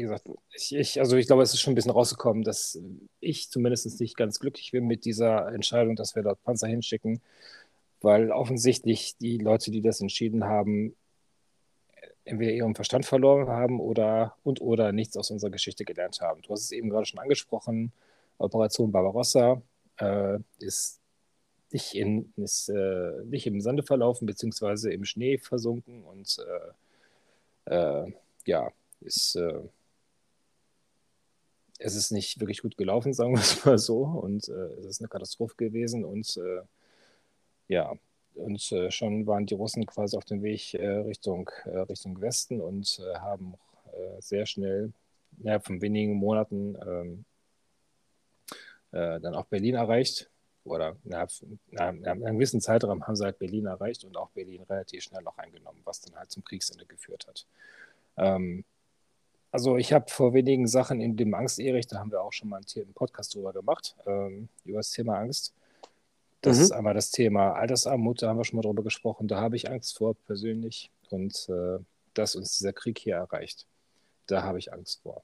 gesagt, 0.02 0.30
ich, 0.54 0.76
ich, 0.76 1.00
also 1.00 1.18
ich 1.18 1.28
glaube, 1.28 1.44
es 1.44 1.54
ist 1.54 1.62
schon 1.62 1.74
ein 1.74 1.76
bisschen 1.76 1.92
rausgekommen, 1.92 2.44
dass 2.44 2.80
ich 3.20 3.50
zumindest 3.50 4.00
nicht 4.00 4.18
ganz 4.18 4.40
glücklich 4.40 4.72
bin 4.72 4.86
mit 4.86 5.06
dieser 5.06 5.48
Entscheidung, 5.54 5.96
dass 5.96 6.16
wir 6.16 6.24
dort 6.24 6.42
Panzer 6.44 6.68
hinschicken. 6.68 7.22
weil 8.02 8.32
offensichtlich 8.32 9.18
die 9.18 9.38
Leute, 9.38 9.72
die 9.72 9.82
das 9.82 10.02
entschieden 10.02 10.46
haben, 10.46 10.96
entweder 12.28 12.52
ihren 12.52 12.76
Verstand 12.76 13.06
verloren 13.06 13.48
haben 13.48 13.80
oder 13.80 14.36
und 14.44 14.62
oder 14.62 14.92
nichts 14.92 15.18
aus 15.18 15.32
unserer 15.32 15.52
Geschichte 15.52 15.86
gelernt 15.86 16.20
haben. 16.22 16.42
Du 16.42 16.50
hast 16.50 16.62
es 16.62 16.72
eben 16.72 16.90
gerade 16.90 17.06
schon 17.06 17.20
angesprochen, 17.20 17.92
Operation 18.38 18.92
Barbarossa 18.92 19.62
äh, 19.98 20.40
ist, 20.60 21.00
nicht, 21.72 21.96
in, 21.96 22.34
ist 22.38 22.70
äh, 22.70 23.24
nicht 23.26 23.48
im 23.48 23.62
Sande 23.62 23.84
verlaufen, 23.84 24.26
beziehungsweise 24.26 24.92
im 24.92 25.06
Schnee 25.06 25.38
versunken 25.38 26.04
und 26.04 26.38
äh, 27.66 28.04
äh 28.06 28.14
ja, 28.46 28.72
ist, 29.02 29.36
äh, 29.36 29.60
es 31.80 31.96
ist 31.96 32.12
nicht 32.12 32.40
wirklich 32.40 32.62
gut 32.62 32.78
gelaufen, 32.78 33.14
sagen 33.16 33.34
wir 33.34 33.42
es 33.42 33.66
mal 33.66 33.78
so, 33.78 34.04
und 34.04 34.48
äh, 34.50 34.74
es 34.80 34.86
ist 34.86 35.02
eine 35.02 35.10
Katastrophe 35.10 35.56
gewesen 35.58 36.06
und 36.06 36.40
ja, 37.70 37.94
und 38.38 38.72
äh, 38.72 38.92
schon 38.92 39.26
waren 39.28 39.46
die 39.46 39.56
Russen 39.56 39.86
quasi 39.86 40.18
auf 40.18 40.26
dem 40.26 40.42
Weg 40.44 40.74
äh, 40.74 40.88
Richtung, 40.88 41.50
äh, 41.66 41.80
Richtung 41.80 42.20
Westen 42.22 42.62
und 42.62 43.00
äh, 43.00 43.18
haben 43.18 43.56
äh, 43.92 44.22
sehr 44.22 44.46
schnell, 44.46 44.94
innerhalb 45.40 45.66
von 45.66 45.82
wenigen 45.82 46.14
Monaten, 46.14 46.78
ähm, 46.86 47.26
äh, 48.92 49.20
dann 49.20 49.36
auch 49.36 49.46
Berlin 49.46 49.76
erreicht. 49.76 50.30
Oder 50.64 50.98
innerhalb 51.06 51.32
einem 51.78 52.36
gewissen 52.36 52.60
Zeitraum 52.60 53.08
haben 53.08 53.16
sie 53.16 53.24
halt 53.24 53.40
Berlin 53.40 53.68
erreicht 53.68 54.04
und 54.04 54.18
auch 54.18 54.30
Berlin 54.32 54.64
relativ 54.64 55.04
schnell 55.04 55.26
auch 55.26 55.38
eingenommen, 55.38 55.80
was 55.86 56.02
dann 56.02 56.16
halt 56.16 56.30
zum 56.30 56.44
Kriegsende 56.44 56.86
geführt 56.86 57.26
hat. 57.26 57.46
Ähm, 58.18 58.66
also 59.50 59.78
ich 59.78 59.94
habe 59.94 60.10
vor 60.10 60.34
wenigen 60.34 60.68
Sachen 60.68 61.00
in 61.00 61.16
dem 61.16 61.34
Angst-Erich, 61.34 61.88
da 61.88 62.00
haben 62.00 62.12
wir 62.12 62.22
auch 62.22 62.34
schon 62.34 62.50
mal 62.50 62.62
einen 62.76 62.94
Podcast 62.94 63.34
drüber 63.34 63.54
gemacht, 63.54 63.96
ähm, 64.06 64.50
über 64.66 64.80
das 64.80 64.92
Thema 64.92 65.20
Angst. 65.20 65.54
Das 66.42 66.58
mhm. 66.58 66.64
ist 66.64 66.72
einmal 66.72 66.94
das 66.94 67.12
Thema 67.12 67.54
Altersarmut, 67.54 68.22
da 68.22 68.30
haben 68.30 68.38
wir 68.38 68.46
schon 68.46 68.58
mal 68.58 68.62
drüber 68.62 68.84
gesprochen. 68.84 69.28
Da 69.28 69.40
habe 69.40 69.56
ich 69.56 69.70
Angst 69.70 69.98
vor 69.98 70.16
persönlich 70.16 70.92
und 71.10 71.48
äh, 71.50 71.80
dass 72.14 72.36
uns 72.36 72.58
dieser 72.58 72.74
Krieg 72.74 73.00
hier 73.00 73.16
erreicht. 73.16 73.66
Da 74.28 74.44
habe 74.44 74.60
ich 74.60 74.74
Angst 74.74 75.02
vor. 75.02 75.24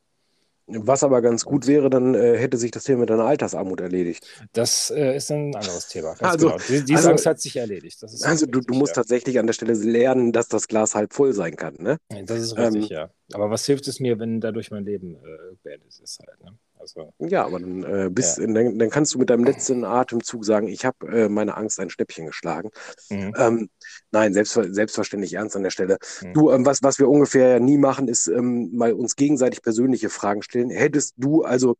Was 0.66 1.04
aber 1.04 1.22
ganz 1.22 1.44
gut 1.44 1.68
wäre, 1.68 1.90
dann 1.90 2.16
äh, 2.16 2.38
hätte 2.38 2.58
sich 2.58 2.72
das 2.72 2.86
Thema 2.86 3.02
mit 3.02 3.10
deiner 3.10 3.26
Altersarmut 3.26 3.82
erledigt. 3.82 4.26
Das 4.54 4.92
äh, 4.92 5.18
ist 5.18 5.30
ein 5.30 5.54
anderes 5.54 5.90
Thema. 5.90 6.16
also, 6.20 6.48
genau. 6.48 6.60
Die, 6.70 6.86
diese 6.86 6.96
also, 6.96 7.10
Angst 7.10 7.26
hat 7.26 7.42
sich 7.42 7.58
erledigt. 7.58 8.02
also 8.02 8.46
du, 8.46 8.62
du, 8.62 8.74
musst 8.74 8.96
ja. 8.96 9.02
tatsächlich 9.02 9.40
an 9.40 9.46
der 9.46 9.54
Stelle 9.54 9.74
lernen, 9.74 10.32
dass 10.32 10.48
das 10.48 10.70
Glas 10.70 10.96
halb 10.96 11.14
voll 11.14 11.34
sein 11.34 11.58
kann. 11.58 11.76
Ne? 11.80 11.98
Das 12.26 12.40
ist 12.40 12.58
richtig, 12.58 12.92
ähm, 12.92 12.98
ja. 12.98 13.10
Aber 13.34 13.50
was 13.50 13.66
hilft 13.66 13.90
es 13.90 14.00
mir, 14.00 14.20
wenn 14.20 14.40
dadurch 14.40 14.72
mein 14.72 14.86
Leben 14.86 15.16
äh, 15.16 15.56
beendet 15.64 16.00
ist 16.00 16.20
halt, 16.26 16.42
ne? 16.42 16.58
Also, 16.84 17.14
ja, 17.20 17.46
aber 17.46 17.62
dann, 17.62 17.84
äh, 17.84 18.10
bis, 18.12 18.36
ja. 18.36 18.46
dann, 18.46 18.78
dann, 18.78 18.90
kannst 18.90 19.14
du 19.14 19.20
mit 19.20 19.30
deinem 19.30 19.46
letzten 19.46 19.86
Atemzug 19.86 20.44
sagen, 20.44 20.68
ich 20.68 20.84
habe 20.84 21.08
äh, 21.08 21.30
meine 21.30 21.56
Angst 21.56 21.80
ein 21.80 21.90
Schnäppchen 21.90 22.26
geschlagen. 22.26 22.72
Mhm. 23.10 23.34
Ähm, 23.38 23.70
nein, 24.12 24.34
selbst, 24.34 24.54
selbstverständlich 24.54 25.34
ernst 25.34 25.56
an 25.56 25.64
der 25.64 25.70
Stelle. 25.70 25.98
Mhm. 26.22 26.34
Du, 26.34 26.52
ähm, 26.52 26.66
was, 26.66 26.84
was 26.84 27.00
wir 27.00 27.08
ungefähr 27.08 27.62
nie 27.62 27.78
machen, 27.78 28.10
ist 28.10 28.28
ähm, 28.28 28.76
mal 28.76 28.92
uns 28.92 29.16
gegenseitig 29.16 29.62
persönliche 29.62 30.10
Fragen 30.10 30.42
stellen. 30.42 30.70
Hättest 30.72 31.14
du, 31.16 31.44
also 31.44 31.78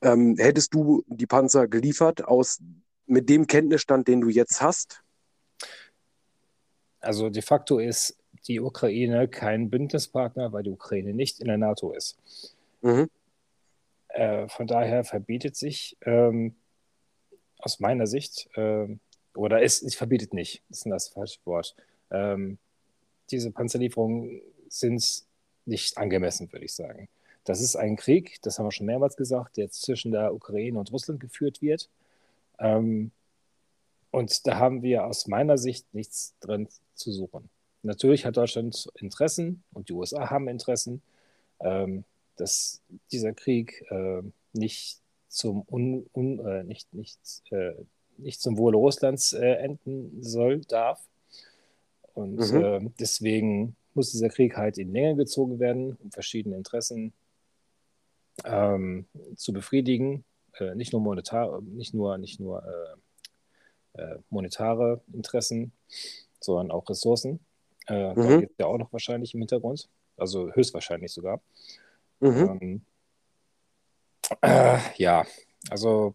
ähm, 0.00 0.36
hättest 0.38 0.72
du 0.72 1.04
die 1.08 1.26
Panzer 1.26 1.68
geliefert 1.68 2.24
aus 2.24 2.58
mit 3.04 3.28
dem 3.28 3.46
Kenntnisstand, 3.46 4.08
den 4.08 4.22
du 4.22 4.30
jetzt 4.30 4.62
hast? 4.62 5.02
Also 7.00 7.28
de 7.28 7.42
facto 7.42 7.78
ist 7.78 8.16
die 8.48 8.60
Ukraine 8.60 9.28
kein 9.28 9.68
Bündnispartner, 9.68 10.54
weil 10.54 10.62
die 10.62 10.70
Ukraine 10.70 11.12
nicht 11.12 11.40
in 11.40 11.48
der 11.48 11.58
NATO 11.58 11.92
ist. 11.92 12.16
Mhm. 12.80 13.10
Äh, 14.12 14.48
von 14.48 14.66
daher 14.66 15.04
verbietet 15.04 15.56
sich 15.56 15.96
ähm, 16.02 16.54
aus 17.58 17.80
meiner 17.80 18.06
Sicht, 18.06 18.48
äh, 18.56 18.88
oder 19.34 19.62
es, 19.62 19.82
es 19.82 19.94
verbietet 19.94 20.34
nicht, 20.34 20.62
ist 20.68 20.86
das 20.86 21.08
falsche 21.08 21.38
Wort. 21.44 21.74
Ähm, 22.10 22.58
diese 23.30 23.50
Panzerlieferungen 23.50 24.42
sind 24.68 25.24
nicht 25.64 25.96
angemessen, 25.96 26.52
würde 26.52 26.66
ich 26.66 26.74
sagen. 26.74 27.08
Das 27.44 27.60
ist 27.60 27.76
ein 27.76 27.96
Krieg, 27.96 28.40
das 28.42 28.58
haben 28.58 28.66
wir 28.66 28.72
schon 28.72 28.86
mehrmals 28.86 29.16
gesagt, 29.16 29.56
der 29.56 29.70
zwischen 29.70 30.12
der 30.12 30.34
Ukraine 30.34 30.78
und 30.78 30.92
Russland 30.92 31.18
geführt 31.18 31.62
wird. 31.62 31.88
Ähm, 32.58 33.10
und 34.10 34.46
da 34.46 34.58
haben 34.58 34.82
wir 34.82 35.06
aus 35.06 35.26
meiner 35.26 35.56
Sicht 35.56 35.92
nichts 35.94 36.34
drin 36.40 36.68
zu 36.94 37.10
suchen. 37.10 37.48
Natürlich 37.82 38.26
hat 38.26 38.36
Deutschland 38.36 38.88
Interessen 38.96 39.64
und 39.72 39.88
die 39.88 39.94
USA 39.94 40.30
haben 40.30 40.48
Interessen. 40.48 41.02
Ähm, 41.60 42.04
dass 42.36 42.82
dieser 43.10 43.32
Krieg 43.32 43.84
äh, 43.90 44.22
nicht 44.52 45.02
zum 45.32 45.64
un, 45.66 46.06
un, 46.12 46.38
äh, 46.46 46.62
nicht, 46.62 46.92
nicht, 46.92 47.18
äh, 47.50 47.74
nicht 48.18 48.40
zum 48.40 48.58
Wohle 48.58 48.76
Russlands 48.76 49.32
äh, 49.32 49.54
enden 49.54 50.22
soll, 50.22 50.60
darf. 50.60 51.08
Und 52.14 52.36
mhm. 52.36 52.62
Äh, 52.62 52.90
deswegen 53.00 53.76
muss 53.94 54.12
dieser 54.12 54.28
Krieg 54.28 54.56
halt 54.56 54.78
in 54.78 54.92
Länge 54.92 55.16
gezogen 55.16 55.58
werden, 55.58 55.96
um 56.02 56.10
verschiedene 56.10 56.56
Interessen 56.56 57.12
ähm, 58.44 59.06
zu 59.36 59.52
befriedigen. 59.52 60.24
Äh, 60.58 60.74
nicht 60.74 60.92
nur 60.92 61.00
monetar, 61.00 61.60
nicht 61.62 61.94
nur, 61.94 62.18
nicht 62.18 62.38
nur 62.38 62.62
monetare 64.30 65.02
Interessen, 65.12 65.70
sondern 66.40 66.70
auch 66.70 66.88
Ressourcen. 66.88 67.40
Mhm. 67.90 68.14
Da 68.14 68.38
geht 68.40 68.50
es 68.52 68.56
ja 68.58 68.64
auch 68.64 68.78
noch 68.78 68.90
wahrscheinlich 68.90 69.34
im 69.34 69.40
Hintergrund, 69.40 69.90
also 70.16 70.50
höchstwahrscheinlich 70.50 71.12
sogar. 71.12 71.42
Mhm. 72.22 72.58
Ähm, 72.60 72.82
äh, 74.42 74.78
ja, 74.96 75.26
also, 75.70 76.14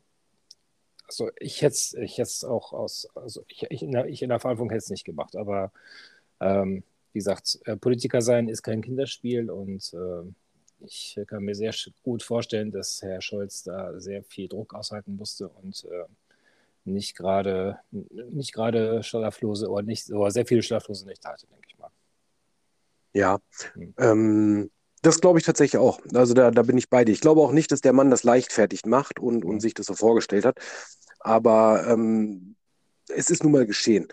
also 1.05 1.29
ich 1.37 1.61
hätte 1.61 2.01
ich 2.01 2.17
es 2.17 2.45
auch 2.45 2.71
aus, 2.71 3.09
also 3.13 3.43
ich, 3.49 3.63
ich, 3.69 3.83
in 3.83 3.91
der, 3.91 4.07
ich 4.07 4.21
in 4.21 4.29
der 4.29 4.39
Verantwortung 4.39 4.69
hätte 4.69 4.83
es 4.83 4.89
nicht 4.89 5.03
gemacht, 5.03 5.35
aber 5.35 5.73
ähm, 6.39 6.83
wie 7.11 7.19
gesagt, 7.19 7.59
äh, 7.65 7.75
Politiker 7.75 8.21
sein 8.21 8.47
ist 8.47 8.63
kein 8.63 8.81
Kinderspiel 8.81 9.51
und 9.51 9.93
äh, 9.93 10.23
ich 10.79 11.19
kann 11.27 11.43
mir 11.43 11.55
sehr 11.55 11.73
gut 12.03 12.23
vorstellen, 12.23 12.71
dass 12.71 13.01
Herr 13.01 13.19
Scholz 13.19 13.63
da 13.63 13.99
sehr 13.99 14.23
viel 14.23 14.47
Druck 14.47 14.73
aushalten 14.75 15.17
musste 15.17 15.49
und 15.49 15.83
äh, 15.85 16.05
nicht 16.85 17.17
gerade 17.17 17.79
nicht 17.91 18.53
gerade 18.53 19.03
schlaflose 19.03 19.69
oder 19.69 19.83
nicht 19.83 20.09
oder 20.09 20.31
sehr 20.31 20.45
viele 20.45 20.63
schlaflose 20.63 21.05
Nächte 21.05 21.27
hatte, 21.27 21.47
denke 21.47 21.67
ich 21.67 21.77
mal. 21.77 21.89
Ja, 23.13 23.39
hm. 23.73 23.93
ähm, 23.97 24.71
das 25.07 25.21
glaube 25.21 25.39
ich 25.39 25.45
tatsächlich 25.45 25.79
auch. 25.79 25.99
Also 26.13 26.33
da, 26.33 26.51
da 26.51 26.63
bin 26.63 26.77
ich 26.77 26.89
bei 26.89 27.05
dir. 27.05 27.13
Ich 27.13 27.21
glaube 27.21 27.41
auch 27.41 27.53
nicht, 27.53 27.71
dass 27.71 27.81
der 27.81 27.93
Mann 27.93 28.11
das 28.11 28.23
leichtfertig 28.23 28.85
macht 28.85 29.19
und, 29.19 29.45
und 29.45 29.55
mhm. 29.55 29.59
sich 29.59 29.73
das 29.73 29.85
so 29.85 29.93
vorgestellt 29.93 30.45
hat. 30.45 30.59
Aber 31.19 31.87
ähm, 31.87 32.55
es 33.07 33.29
ist 33.29 33.43
nun 33.43 33.53
mal 33.53 33.65
geschehen. 33.65 34.09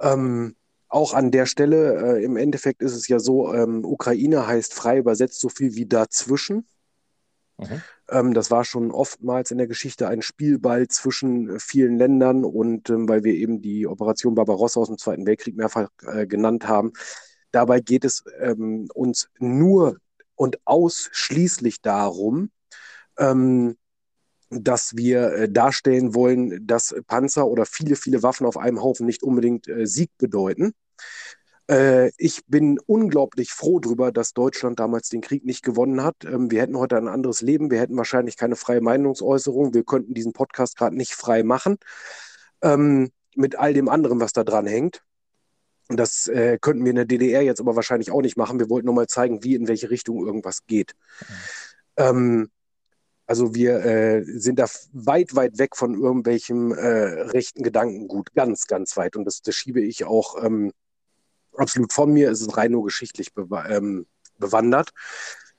Ähm, 0.00 0.54
auch 0.88 1.14
an 1.14 1.32
der 1.32 1.46
Stelle, 1.46 2.16
äh, 2.18 2.24
im 2.24 2.36
Endeffekt 2.36 2.80
ist 2.80 2.94
es 2.94 3.08
ja 3.08 3.18
so, 3.18 3.52
ähm, 3.52 3.84
Ukraine 3.84 4.46
heißt 4.46 4.72
frei 4.72 4.98
übersetzt 4.98 5.40
so 5.40 5.48
viel 5.48 5.74
wie 5.74 5.86
dazwischen. 5.86 6.66
Mhm. 7.58 7.82
Ähm, 8.08 8.34
das 8.34 8.52
war 8.52 8.64
schon 8.64 8.92
oftmals 8.92 9.50
in 9.50 9.58
der 9.58 9.66
Geschichte 9.66 10.06
ein 10.06 10.22
Spielball 10.22 10.86
zwischen 10.86 11.58
vielen 11.58 11.98
Ländern 11.98 12.44
und 12.44 12.88
ähm, 12.88 13.08
weil 13.08 13.24
wir 13.24 13.34
eben 13.34 13.60
die 13.60 13.86
Operation 13.88 14.36
Barbarossa 14.36 14.80
aus 14.80 14.88
dem 14.88 14.96
Zweiten 14.96 15.26
Weltkrieg 15.26 15.56
mehrfach 15.56 15.90
äh, 16.06 16.26
genannt 16.26 16.68
haben, 16.68 16.92
Dabei 17.50 17.80
geht 17.80 18.04
es 18.04 18.24
ähm, 18.40 18.88
uns 18.94 19.28
nur 19.38 19.98
und 20.34 20.58
ausschließlich 20.64 21.82
darum, 21.82 22.50
ähm, 23.18 23.76
dass 24.50 24.96
wir 24.96 25.32
äh, 25.32 25.48
darstellen 25.50 26.14
wollen, 26.14 26.66
dass 26.66 26.94
Panzer 27.06 27.46
oder 27.46 27.66
viele, 27.66 27.96
viele 27.96 28.22
Waffen 28.22 28.46
auf 28.46 28.56
einem 28.56 28.82
Haufen 28.82 29.06
nicht 29.06 29.22
unbedingt 29.22 29.68
äh, 29.68 29.86
Sieg 29.86 30.10
bedeuten. 30.18 30.72
Äh, 31.70 32.12
ich 32.16 32.46
bin 32.46 32.78
unglaublich 32.86 33.52
froh 33.52 33.78
darüber, 33.78 34.10
dass 34.10 34.32
Deutschland 34.32 34.80
damals 34.80 35.10
den 35.10 35.20
Krieg 35.20 35.44
nicht 35.44 35.62
gewonnen 35.62 36.02
hat. 36.02 36.16
Ähm, 36.24 36.50
wir 36.50 36.62
hätten 36.62 36.78
heute 36.78 36.96
ein 36.96 37.08
anderes 37.08 37.42
Leben. 37.42 37.70
Wir 37.70 37.80
hätten 37.80 37.96
wahrscheinlich 37.96 38.36
keine 38.36 38.56
freie 38.56 38.80
Meinungsäußerung. 38.80 39.74
Wir 39.74 39.84
könnten 39.84 40.14
diesen 40.14 40.32
Podcast 40.32 40.76
gerade 40.76 40.96
nicht 40.96 41.12
frei 41.12 41.42
machen. 41.42 41.76
Ähm, 42.62 43.10
mit 43.36 43.56
all 43.56 43.74
dem 43.74 43.88
anderen, 43.88 44.20
was 44.20 44.32
da 44.32 44.44
dran 44.44 44.66
hängt. 44.66 45.02
Das 45.88 46.28
äh, 46.28 46.58
könnten 46.60 46.84
wir 46.84 46.90
in 46.90 46.96
der 46.96 47.04
DDR 47.06 47.42
jetzt 47.42 47.60
aber 47.60 47.74
wahrscheinlich 47.74 48.10
auch 48.10 48.20
nicht 48.20 48.36
machen. 48.36 48.58
Wir 48.58 48.68
wollten 48.68 48.86
nur 48.86 48.94
mal 48.94 49.06
zeigen, 49.06 49.42
wie 49.42 49.54
in 49.54 49.68
welche 49.68 49.90
Richtung 49.90 50.24
irgendwas 50.24 50.66
geht. 50.66 50.94
Mhm. 51.20 51.34
Ähm, 51.96 52.50
also 53.26 53.54
wir 53.54 53.84
äh, 53.84 54.24
sind 54.24 54.58
da 54.58 54.66
weit, 54.92 55.34
weit 55.34 55.58
weg 55.58 55.76
von 55.76 55.94
irgendwelchem 55.94 56.72
äh, 56.72 57.22
rechten 57.30 57.62
Gedankengut. 57.62 58.34
Ganz, 58.34 58.66
ganz 58.66 58.96
weit. 58.96 59.16
Und 59.16 59.24
das, 59.24 59.42
das 59.42 59.54
schiebe 59.54 59.80
ich 59.80 60.04
auch 60.04 60.42
ähm, 60.42 60.72
absolut 61.54 61.92
von 61.92 62.12
mir. 62.12 62.30
Es 62.30 62.40
ist 62.40 62.56
rein 62.56 62.72
nur 62.72 62.84
geschichtlich 62.84 63.34
be 63.34 63.46
ähm, 63.68 64.06
bewandert. 64.38 64.90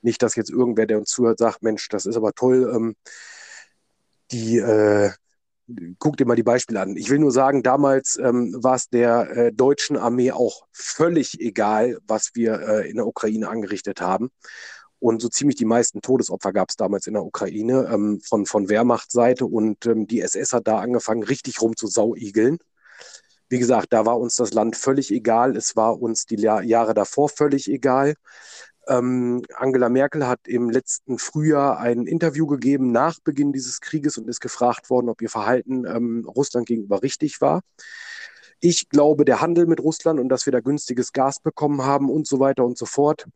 Nicht, 0.02 0.22
dass 0.22 0.34
jetzt 0.34 0.50
irgendwer, 0.50 0.86
der 0.86 0.98
uns 0.98 1.10
zuhört, 1.10 1.38
sagt, 1.38 1.62
Mensch, 1.62 1.88
das 1.88 2.06
ist 2.06 2.16
aber 2.16 2.32
toll. 2.32 2.72
Ähm, 2.74 2.96
die 4.32 4.58
äh, 4.58 5.10
guck 5.98 6.16
dir 6.16 6.26
mal 6.26 6.36
die 6.36 6.42
Beispiele 6.42 6.80
an. 6.80 6.96
Ich 6.96 7.10
will 7.10 7.18
nur 7.18 7.32
sagen, 7.32 7.62
damals 7.62 8.16
ähm, 8.16 8.54
war 8.58 8.74
es 8.76 8.88
der 8.88 9.30
äh, 9.36 9.52
deutschen 9.52 9.96
Armee 9.96 10.32
auch 10.32 10.66
völlig 10.72 11.40
egal, 11.40 11.98
was 12.06 12.30
wir 12.34 12.60
äh, 12.60 12.90
in 12.90 12.96
der 12.96 13.06
Ukraine 13.06 13.48
angerichtet 13.48 14.00
haben. 14.00 14.30
Und 14.98 15.22
so 15.22 15.28
ziemlich 15.28 15.56
die 15.56 15.64
meisten 15.64 16.02
Todesopfer 16.02 16.52
gab 16.52 16.68
es 16.68 16.76
damals 16.76 17.06
in 17.06 17.14
der 17.14 17.24
Ukraine 17.24 17.88
ähm, 17.92 18.20
von, 18.20 18.44
von 18.46 18.68
Wehrmachtseite. 18.68 19.46
Und 19.46 19.86
ähm, 19.86 20.06
die 20.06 20.20
SS 20.20 20.52
hat 20.52 20.68
da 20.68 20.78
angefangen, 20.78 21.22
richtig 21.22 21.60
rum 21.62 21.76
zu 21.76 21.86
sauigeln. 21.86 22.58
wie 23.48 23.58
gesagt, 23.58 23.92
da 23.92 24.06
war 24.06 24.20
uns 24.20 24.36
das 24.36 24.52
Land 24.52 24.76
völlig 24.76 25.10
egal. 25.10 25.56
Es 25.56 25.74
war 25.76 26.00
uns 26.00 26.26
die 26.26 26.36
Jahre 26.36 26.94
davor 26.94 27.28
völlig 27.28 27.68
egal. 27.68 28.14
Ähm, 28.88 29.42
Angela 29.54 29.88
Merkel 29.88 30.26
hat 30.26 30.40
im 30.46 30.70
letzten 30.70 31.18
Frühjahr 31.18 31.78
ein 31.78 32.06
Interview 32.06 32.46
gegeben 32.46 32.92
nach 32.92 33.20
Beginn 33.20 33.52
dieses 33.52 33.80
Krieges 33.80 34.18
und 34.18 34.28
ist 34.28 34.40
gefragt 34.40 34.90
worden, 34.90 35.08
ob 35.08 35.22
ihr 35.22 35.28
Verhalten 35.28 35.84
ähm, 35.86 36.26
Russland 36.26 36.66
gegenüber 36.66 37.02
richtig 37.02 37.40
war. 37.40 37.62
Ich 38.60 38.88
glaube, 38.88 39.24
der 39.24 39.40
Handel 39.40 39.66
mit 39.66 39.80
Russland 39.80 40.20
und 40.20 40.28
dass 40.28 40.46
wir 40.46 40.52
da 40.52 40.60
günstiges 40.60 41.12
Gas 41.12 41.40
bekommen 41.40 41.82
haben 41.82 42.10
und 42.10 42.26
so 42.26 42.40
weiter 42.40 42.64
und 42.64 42.76
so 42.76 42.86
fort, 42.86 43.26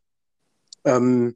ähm, 0.83 1.35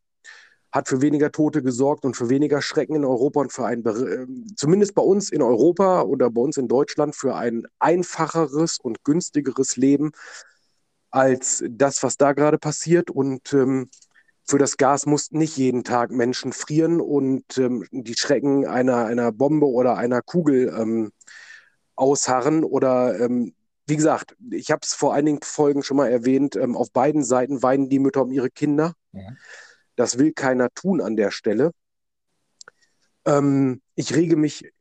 hat 0.71 0.87
für 0.87 1.01
weniger 1.01 1.31
Tote 1.31 1.63
gesorgt 1.63 2.05
und 2.05 2.15
für 2.15 2.29
weniger 2.29 2.61
Schrecken 2.61 2.95
in 2.95 3.05
Europa 3.05 3.39
und 3.41 3.51
für 3.51 3.65
ein, 3.65 3.83
äh, 3.85 4.27
zumindest 4.55 4.93
bei 4.93 5.01
uns 5.01 5.31
in 5.31 5.41
Europa 5.41 6.03
oder 6.03 6.29
bei 6.29 6.41
uns 6.41 6.57
in 6.57 6.67
Deutschland, 6.67 7.15
für 7.15 7.35
ein 7.35 7.63
einfacheres 7.79 8.77
und 8.79 9.03
günstigeres 9.03 9.77
Leben 9.77 10.11
als 11.11 11.63
das, 11.69 12.03
was 12.03 12.17
da 12.17 12.33
gerade 12.33 12.57
passiert. 12.57 13.09
Und 13.09 13.53
ähm, 13.53 13.89
für 14.43 14.57
das 14.57 14.77
Gas 14.77 15.05
mussten 15.05 15.37
nicht 15.37 15.57
jeden 15.57 15.83
Tag 15.83 16.11
Menschen 16.11 16.53
frieren 16.53 17.01
und 17.01 17.57
ähm, 17.57 17.85
die 17.91 18.15
Schrecken 18.15 18.65
einer, 18.65 19.05
einer 19.05 19.31
Bombe 19.31 19.67
oder 19.67 19.97
einer 19.97 20.21
Kugel 20.21 20.73
ähm, 20.75 21.11
ausharren. 21.95 22.63
Oder 22.63 23.19
ähm, 23.19 23.53
wie 23.85 23.95
gesagt, 23.95 24.35
ich 24.51 24.71
habe 24.71 24.81
es 24.83 24.93
vor 24.93 25.13
einigen 25.13 25.41
Folgen 25.41 25.83
schon 25.83 25.97
mal 25.97 26.09
erwähnt, 26.09 26.55
ähm, 26.55 26.75
auf 26.75 26.91
beiden 26.91 27.23
Seiten 27.23 27.61
weinen 27.63 27.89
die 27.89 27.99
Mütter 27.99 28.23
um 28.23 28.31
ihre 28.31 28.49
Kinder. 28.49 28.93
Ja. 29.11 29.21
Das 29.95 30.17
will 30.17 30.31
keiner 30.31 30.69
tun 30.69 31.01
an 31.01 31.15
der 31.15 31.31
Stelle. 31.31 31.71
Ähm, 33.25 33.81
ich 33.95 34.15
rege 34.15 34.35
mich 34.35 34.71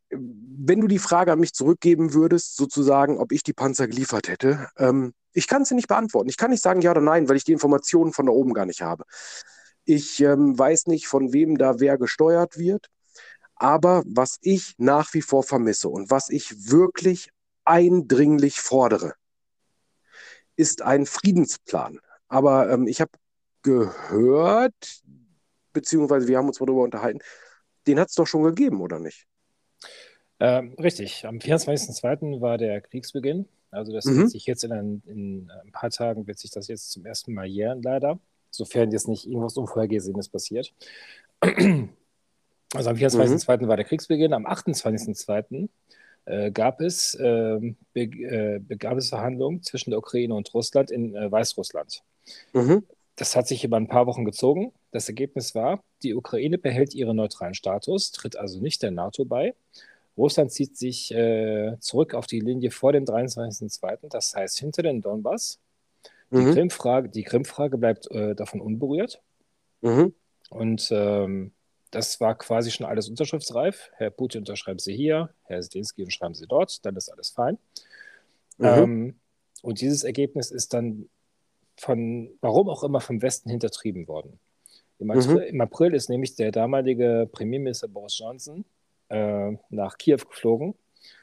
wenn 0.68 0.80
du 0.80 0.87
die 0.87 0.98
Frage 0.98 1.32
an 1.32 1.40
mich 1.40 1.54
zurückgeben 1.54 2.12
würdest, 2.12 2.56
sozusagen, 2.56 3.18
ob 3.18 3.32
ich 3.32 3.42
die 3.42 3.54
Panzer 3.54 3.88
geliefert 3.88 4.28
hätte, 4.28 4.68
ähm, 4.76 5.14
ich 5.32 5.46
kann 5.46 5.64
sie 5.64 5.75
nicht 5.75 5.88
beantworten. 5.88 6.28
Ich 6.28 6.37
kann 6.37 6.50
nicht 6.50 6.62
sagen 6.62 6.80
ja 6.80 6.90
oder 6.90 7.00
nein, 7.00 7.28
weil 7.28 7.37
ich 7.37 7.44
die 7.44 7.52
Informationen 7.52 8.12
von 8.12 8.26
da 8.26 8.32
oben 8.32 8.52
gar 8.52 8.66
nicht 8.66 8.82
habe. 8.82 9.04
Ich 9.84 10.20
ähm, 10.20 10.58
weiß 10.58 10.87
nicht, 10.87 11.06
von 11.06 11.32
wem 11.32 11.56
da 11.56 11.80
wer 11.80 11.96
gesteuert 11.96 12.58
wird. 12.58 12.88
Aber 13.56 14.02
was 14.06 14.38
ich 14.42 14.75
nach 14.78 15.14
wie 15.14 15.22
vor 15.22 15.42
vermisse 15.42 15.88
und 15.88 16.10
was 16.10 16.28
ich 16.28 16.70
wirklich 16.70 17.30
eindringlich 17.64 18.60
fordere, 18.60 19.14
ist 20.56 20.82
ein 20.82 21.06
Friedensplan. 21.06 22.00
Aber 22.28 22.70
ähm, 22.70 22.87
ich 22.87 23.00
habe 23.00 23.12
gehört, 23.62 25.02
beziehungsweise 25.72 26.28
wir 26.28 26.38
haben 26.38 26.48
uns 26.48 26.58
darüber 26.58 26.82
unterhalten, 26.82 27.20
den 27.87 27.98
hat 27.98 28.08
es 28.08 28.14
doch 28.14 28.26
schon 28.26 28.42
gegeben, 28.42 28.80
oder 28.80 28.98
nicht? 28.98 29.26
Ähm, 30.40 30.75
richtig, 30.78 31.26
am 31.26 31.38
24.02. 31.38 32.40
war 32.40 32.59
der 32.59 32.80
Kriegsbeginn. 32.80 33.47
Also 33.71 33.92
das 33.92 34.04
mhm. 34.07 34.18
wird 34.18 34.30
sich 34.30 34.47
jetzt 34.47 34.64
in 34.64 34.73
ein, 34.73 35.02
in 35.07 35.50
ein, 35.50 35.73
paar 35.73 35.90
Tagen 35.90 36.26
wird 36.26 36.38
sich 36.38 36.50
das 36.50 36.68
jetzt 36.68 36.90
zum 36.90 37.04
ersten 37.04 37.35
Mal 37.35 37.47
jähren, 37.47 37.83
leider. 37.83 38.18
Sofern 38.50 38.90
jetzt 38.90 39.09
nicht 39.09 39.26
irgendwas 39.26 39.57
Unvorhergesehenes 39.57 40.28
passiert. 40.28 40.73
Also 42.75 42.90
am 42.90 42.97
24.02. 42.97 43.62
Mhm. 43.62 43.68
war 43.68 43.76
der 43.76 43.87
Kriegsbeginn. 43.87 44.35
Am 44.35 44.47
28.02. 44.47 45.71
Äh, 46.26 46.50
gab, 46.50 46.83
es, 46.83 47.14
äh, 47.14 47.75
be, 47.95 48.00
äh, 48.02 48.61
gab 48.76 48.99
es 48.99 49.09
Verhandlungen 49.09 49.62
zwischen 49.62 49.88
der 49.88 49.99
Ukraine 49.99 50.35
und 50.35 50.52
Russland 50.52 50.90
in 50.90 51.14
äh, 51.16 51.33
Weißrussland. 51.33 52.02
Mhm. 52.52 52.85
Das 53.16 53.35
hat 53.35 53.49
sich 53.49 53.64
über 53.64 53.78
ein 53.78 53.88
paar 53.88 54.07
Wochen 54.07 54.26
gezogen. 54.26 54.73
Das 54.90 55.09
Ergebnis 55.09 55.54
war, 55.54 55.83
die 56.02 56.14
Ukraine 56.14 56.59
behält 56.59 56.95
ihren 56.95 57.16
neutralen 57.16 57.54
Status, 57.54 58.12
tritt 58.12 58.37
also 58.37 58.61
nicht 58.61 58.83
der 58.83 58.90
NATO 58.90 59.25
bei. 59.25 59.54
Russland 60.18 60.52
zieht 60.52 60.76
sich 60.76 61.14
äh, 61.14 61.76
zurück 61.80 62.14
auf 62.14 62.26
die 62.26 62.40
Linie 62.40 62.70
vor 62.70 62.92
dem 62.92 63.04
23.02., 63.04 64.08
das 64.08 64.34
heißt 64.34 64.58
hinter 64.58 64.82
den 64.82 65.00
Donbass. 65.00 65.60
Die 66.31 66.37
mhm. 66.37 66.52
Krimfrage, 66.52 67.09
die 67.09 67.22
Krimfrage 67.22 67.78
bleibt 67.78 68.11
äh, 68.11 68.35
davon 68.35 68.61
unberührt. 68.61 69.22
Mhm. 69.81 70.12
Und 70.50 70.88
ähm, 70.90 71.52
das 71.90 72.20
war 72.20 72.37
quasi 72.37 72.70
schon 72.70 72.85
alles 72.85 73.09
unterschriftsreif. 73.09 73.90
Herr 73.94 74.11
Putin 74.11 74.40
unterschreiben 74.40 74.78
Sie 74.78 74.94
hier, 74.94 75.31
Herr 75.44 75.62
Zelensky 75.62 76.02
unterschreiben 76.02 76.35
Sie 76.35 76.46
dort, 76.46 76.85
dann 76.85 76.96
ist 76.96 77.09
alles 77.09 77.31
fein. 77.31 77.57
Mhm. 78.59 78.66
Ähm, 78.66 79.14
und 79.62 79.81
dieses 79.81 80.04
Ergebnis 80.04 80.50
ist 80.50 80.74
dann 80.74 81.09
von, 81.76 82.31
warum 82.40 82.68
auch 82.68 82.83
immer, 82.83 83.00
vom 83.00 83.22
Westen 83.22 83.50
hintertrieben 83.50 84.09
worden. 84.09 84.38
Im 84.98 85.12
April, 85.12 85.37
mhm. 85.37 85.54
im 85.54 85.61
April 85.61 85.94
ist 85.94 86.11
nämlich 86.11 86.35
der 86.35 86.50
damalige 86.50 87.28
Premierminister 87.31 87.88
Boris 87.88 88.18
Johnson 88.18 88.64
äh, 89.09 89.53
nach 89.71 89.99
Kiew 89.99 90.18
geflogen, 90.29 90.75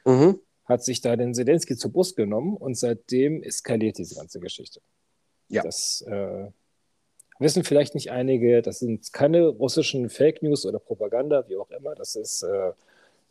mhm. 0.04 0.40
hat 0.64 0.84
sich 0.84 1.00
da 1.00 1.16
den 1.16 1.34
Zelensky 1.34 1.76
zur 1.76 1.92
Brust 1.92 2.16
genommen 2.16 2.56
und 2.56 2.76
seitdem 2.76 3.42
eskaliert 3.42 3.98
diese 3.98 4.14
ganze 4.14 4.40
Geschichte. 4.40 4.80
Ja. 5.48 5.62
Das 5.62 6.02
äh, 6.02 6.46
wissen 7.38 7.64
vielleicht 7.64 7.94
nicht 7.94 8.10
einige, 8.10 8.62
das 8.62 8.80
sind 8.80 9.12
keine 9.12 9.46
russischen 9.46 10.10
Fake 10.10 10.42
News 10.42 10.66
oder 10.66 10.78
Propaganda, 10.78 11.48
wie 11.48 11.56
auch 11.56 11.70
immer. 11.70 11.94
Das 11.94 12.16
ist 12.16 12.42
äh, 12.42 12.68
äh 12.68 12.72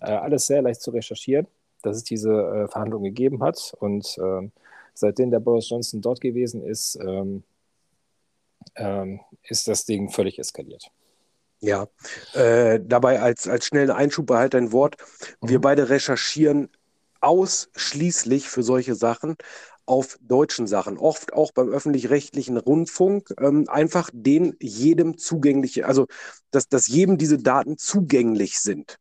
alles 0.06 0.48
sehr 0.48 0.62
leicht 0.62 0.82
zu 0.82 0.92
recherchieren, 0.92 1.48
dass 1.82 1.98
es 1.98 2.04
diese 2.04 2.32
äh, 2.32 2.68
Verhandlungen 2.68 3.06
gegeben 3.06 3.44
hat 3.44 3.74
und 3.80 4.18
ähm, 4.20 4.52
seitdem 4.94 5.30
der 5.30 5.40
Boris 5.40 5.70
Johnson 5.70 6.02
dort 6.02 6.22
gewesen 6.22 6.64
ist, 6.64 6.96
ähm, 6.96 7.44
ähm, 8.76 9.20
ist 9.44 9.68
das 9.68 9.86
Ding 9.86 10.10
völlig 10.10 10.40
eskaliert. 10.40 10.90
Ja, 11.66 11.88
äh, 12.34 12.80
dabei 12.80 13.22
als, 13.22 13.48
als 13.48 13.66
schnellen 13.66 13.90
Einschub 13.90 14.28
behalte 14.28 14.58
ein 14.58 14.72
Wort. 14.72 14.98
Wir 15.42 15.58
mhm. 15.58 15.64
beide 15.64 15.90
recherchieren 15.90 16.70
ausschließlich 17.22 18.48
für 18.50 18.62
solche 18.62 18.94
Sachen 18.94 19.36
auf 19.88 20.20
deutschen 20.22 20.68
Sachen, 20.68 21.00
oft 21.00 21.34
auch 21.34 21.52
beim 21.54 21.70
öffentlich-rechtlichen 21.70 22.58
Rundfunk, 22.58 23.34
ähm, 23.40 23.66
einfach 23.68 24.12
den 24.14 24.56
jedem 24.60 25.18
zugängliche, 25.18 25.88
also 25.88 26.06
dass, 26.52 26.70
dass 26.70 26.88
jedem 26.88 27.18
diese 27.18 27.40
Daten 27.40 27.78
zugänglich 27.78 28.60
sind 28.60 28.98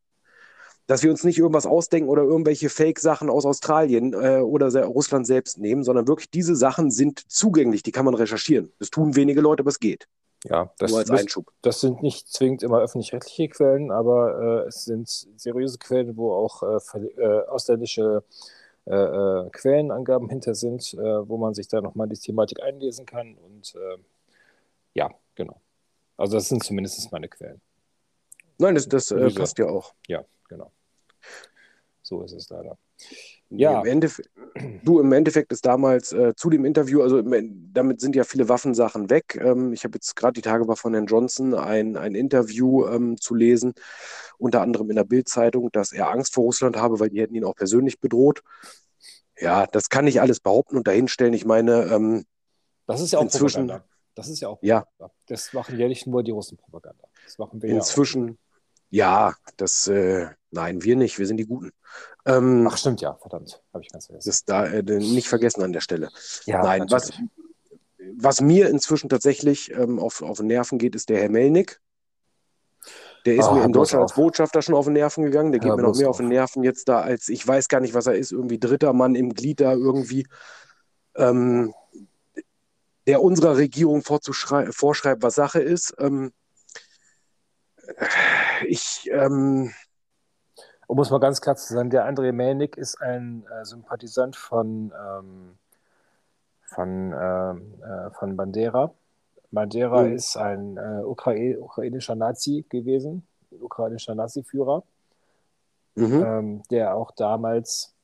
dass 0.86 1.02
wir 1.02 1.10
uns 1.10 1.24
nicht 1.24 1.38
irgendwas 1.38 1.64
ausdenken 1.64 2.10
oder 2.10 2.24
irgendwelche 2.24 2.68
Fake-Sachen 2.68 3.30
aus 3.30 3.46
Australien 3.46 4.12
äh, 4.12 4.40
oder 4.40 4.84
Russland 4.84 5.26
selbst 5.26 5.56
nehmen, 5.56 5.82
sondern 5.82 6.06
wirklich 6.06 6.28
diese 6.28 6.54
Sachen 6.54 6.90
sind 6.90 7.20
zugänglich, 7.26 7.82
die 7.82 7.90
kann 7.90 8.04
man 8.04 8.12
recherchieren. 8.12 8.70
Das 8.78 8.90
tun 8.90 9.16
wenige 9.16 9.40
Leute, 9.40 9.62
aber 9.62 9.70
es 9.70 9.80
geht. 9.80 10.08
Ja, 10.44 10.70
das, 10.78 10.90
Nur 10.90 11.00
als 11.00 11.10
Einschub. 11.10 11.50
das 11.62 11.80
sind 11.80 12.02
nicht 12.02 12.28
zwingend 12.28 12.62
immer 12.62 12.78
öffentlich-rechtliche 12.80 13.48
Quellen, 13.48 13.90
aber 13.90 14.64
äh, 14.64 14.68
es 14.68 14.84
sind 14.84 15.08
seriöse 15.36 15.78
Quellen, 15.78 16.18
wo 16.18 16.34
auch 16.34 16.62
äh, 16.62 16.98
äh 16.98 17.46
ausländische 17.46 18.22
äh, 18.84 18.94
äh, 18.94 19.50
Quellenangaben 19.50 20.28
hinter 20.28 20.54
sind, 20.54 20.94
wo 20.94 21.38
man 21.38 21.54
sich 21.54 21.68
da 21.68 21.80
nochmal 21.80 22.08
die 22.08 22.18
Thematik 22.18 22.62
einlesen 22.62 23.06
kann. 23.06 23.36
Und 23.36 23.74
ja, 24.92 25.10
genau. 25.34 25.60
Also 26.18 26.36
das 26.36 26.48
sind 26.48 26.62
zumindest 26.62 27.10
meine 27.10 27.28
Quellen. 27.28 27.60
Nein, 28.58 28.74
das, 28.74 28.86
das 28.86 29.12
passt 29.34 29.58
ja 29.58 29.66
auch. 29.66 29.94
Ja, 30.06 30.24
genau. 30.48 30.70
So 32.02 32.22
ist 32.22 32.32
es 32.32 32.50
leider. 32.50 32.76
Ja. 33.50 33.82
Im 33.82 34.00
du, 34.84 35.00
im 35.00 35.12
Endeffekt 35.12 35.52
ist 35.52 35.66
damals 35.66 36.12
äh, 36.12 36.34
zu 36.36 36.50
dem 36.50 36.64
Interview, 36.64 37.02
also 37.02 37.22
damit 37.22 38.00
sind 38.00 38.16
ja 38.16 38.24
viele 38.24 38.48
Waffensachen 38.48 39.10
weg. 39.10 39.38
Ähm, 39.40 39.72
ich 39.72 39.84
habe 39.84 39.96
jetzt 39.96 40.16
gerade 40.16 40.32
die 40.32 40.42
Tage 40.42 40.66
war 40.66 40.76
von 40.76 40.92
Herrn 40.92 41.06
Johnson 41.06 41.54
ein, 41.54 41.96
ein 41.96 42.14
Interview 42.14 42.86
ähm, 42.86 43.20
zu 43.20 43.34
lesen, 43.34 43.74
unter 44.38 44.60
anderem 44.60 44.90
in 44.90 44.96
der 44.96 45.04
Bildzeitung, 45.04 45.70
dass 45.72 45.92
er 45.92 46.10
Angst 46.10 46.34
vor 46.34 46.44
Russland 46.44 46.76
habe, 46.76 47.00
weil 47.00 47.10
die 47.10 47.20
hätten 47.20 47.34
ihn 47.34 47.44
auch 47.44 47.54
persönlich 47.54 48.00
bedroht. 48.00 48.42
Ja, 49.38 49.66
das 49.66 49.88
kann 49.88 50.06
ich 50.06 50.20
alles 50.20 50.40
behaupten 50.40 50.76
und 50.76 50.86
dahinstellen. 50.86 51.34
Ich 51.34 51.44
meine, 51.44 51.84
ähm, 51.92 52.24
das 52.86 53.00
ist 53.00 53.12
ja 53.12 53.18
auch 53.18 53.22
inzwischen. 53.22 53.66
Propaganda. 53.66 53.88
Das 54.14 54.28
ist 54.28 54.40
ja 54.40 54.48
auch 54.48 54.60
Propaganda. 54.60 54.88
Ja. 55.00 55.10
Das 55.26 55.52
machen 55.52 55.78
ja 55.78 55.88
nicht 55.88 56.06
nur 56.06 56.22
die 56.22 56.30
Russen 56.30 56.56
Propaganda. 56.56 57.04
Das 57.24 57.38
machen 57.38 57.62
wir 57.62 57.70
inzwischen, 57.70 58.28
ja 58.28 58.34
ja, 58.94 59.34
das, 59.56 59.88
äh, 59.88 60.28
nein, 60.52 60.84
wir 60.84 60.94
nicht, 60.94 61.18
wir 61.18 61.26
sind 61.26 61.38
die 61.38 61.46
Guten. 61.46 61.72
Ähm, 62.26 62.66
Ach, 62.70 62.76
stimmt, 62.76 63.00
ja, 63.00 63.14
verdammt, 63.14 63.62
habe 63.72 63.84
ich 63.84 63.90
ganz 63.90 64.06
vergessen. 64.06 64.28
Das 64.28 64.34
ist 64.34 64.48
da 64.48 64.66
äh, 64.66 64.82
nicht 64.82 65.28
vergessen 65.28 65.62
an 65.62 65.72
der 65.72 65.80
Stelle. 65.80 66.08
Ja, 66.46 66.62
nein, 66.62 66.86
was, 66.88 67.12
was 68.16 68.40
mir 68.40 68.68
inzwischen 68.70 69.08
tatsächlich 69.08 69.70
ähm, 69.72 69.98
auf, 69.98 70.22
auf 70.22 70.38
den 70.38 70.46
Nerven 70.46 70.78
geht, 70.78 70.94
ist 70.94 71.08
der 71.08 71.20
Herr 71.20 71.28
Melnick. 71.28 71.80
Der 73.26 73.36
ist 73.36 73.46
oh, 73.46 73.54
mir 73.54 73.64
in 73.64 73.72
Deutschland 73.72 74.02
als 74.02 74.14
Botschafter 74.14 74.60
schon 74.60 74.74
auf 74.74 74.84
den 74.84 74.94
Nerven 74.94 75.24
gegangen. 75.24 75.50
Der 75.50 75.58
geht 75.58 75.70
ja, 75.70 75.76
mir 75.76 75.82
noch 75.82 75.96
mehr 75.96 76.10
auf 76.10 76.18
den 76.18 76.28
Nerven 76.28 76.62
jetzt 76.62 76.88
da, 76.88 77.00
als 77.00 77.28
ich 77.28 77.46
weiß 77.46 77.68
gar 77.68 77.80
nicht, 77.80 77.94
was 77.94 78.06
er 78.06 78.14
ist. 78.14 78.32
Irgendwie 78.32 78.58
dritter 78.58 78.92
Mann 78.92 79.14
im 79.14 79.32
Glied 79.32 79.60
da 79.60 79.72
irgendwie. 79.72 80.26
Ähm, 81.16 81.72
der 83.06 83.22
unserer 83.22 83.56
Regierung 83.56 84.02
vorschreibt, 84.02 85.22
was 85.22 85.34
Sache 85.34 85.60
ist. 85.60 85.94
Ähm, 85.98 86.32
ich. 88.66 89.08
Ähm, 89.10 89.72
um 90.86 90.98
es 91.00 91.10
mal 91.10 91.20
ganz 91.20 91.40
klar 91.40 91.56
zu 91.56 91.72
sagen, 91.72 91.90
der 91.90 92.06
André 92.06 92.32
Melnik 92.32 92.76
ist 92.76 93.00
ein 93.00 93.44
äh, 93.46 93.64
Sympathisant 93.64 94.36
von, 94.36 94.92
ähm, 94.92 95.58
von, 96.62 97.14
ähm, 97.18 97.82
äh, 97.82 98.10
von 98.10 98.36
Bandera. 98.36 98.92
Bandera 99.50 100.02
mhm. 100.02 100.12
ist 100.12 100.36
ein 100.36 100.76
äh, 100.76 101.02
Ukra 101.04 101.32
ukrainischer 101.58 102.14
Nazi 102.14 102.64
gewesen, 102.68 103.26
ukrainischer 103.50 104.14
Nazi-Führer, 104.14 104.82
mhm. 105.94 106.24
ähm, 106.24 106.62
der 106.70 106.96
auch 106.96 107.12
damals 107.12 107.94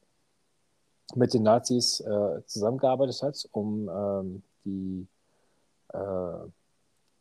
mit 1.16 1.34
den 1.34 1.42
Nazis 1.42 2.00
äh, 2.00 2.42
zusammengearbeitet 2.46 3.22
hat, 3.22 3.48
um 3.50 3.88
ähm, 3.88 4.42
die 4.64 5.08
äh, 5.92 6.48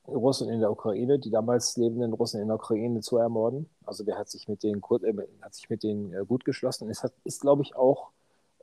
Russen 0.10 0.50
in 0.50 0.60
der 0.60 0.72
Ukraine, 0.72 1.20
die 1.20 1.30
damals 1.30 1.78
lebenden 1.78 2.14
Russen 2.14 2.42
in 2.42 2.48
der 2.48 2.56
Ukraine 2.56 3.02
zu 3.02 3.18
ermorden. 3.18 3.70
Also 3.86 4.04
der 4.04 4.18
hat 4.18 4.30
sich 4.30 4.48
mit 4.48 4.64
denen, 4.64 4.82
äh, 4.82 5.14
hat 5.42 5.54
sich 5.54 5.70
mit 5.70 5.84
denen 5.84 6.14
äh, 6.14 6.26
gut 6.26 6.46
geschlossen. 6.46 6.90
Es 6.90 7.04
hat, 7.04 7.14
ist, 7.24 7.42
glaube 7.42 7.64
ich, 7.64 7.76
auch 7.76 8.12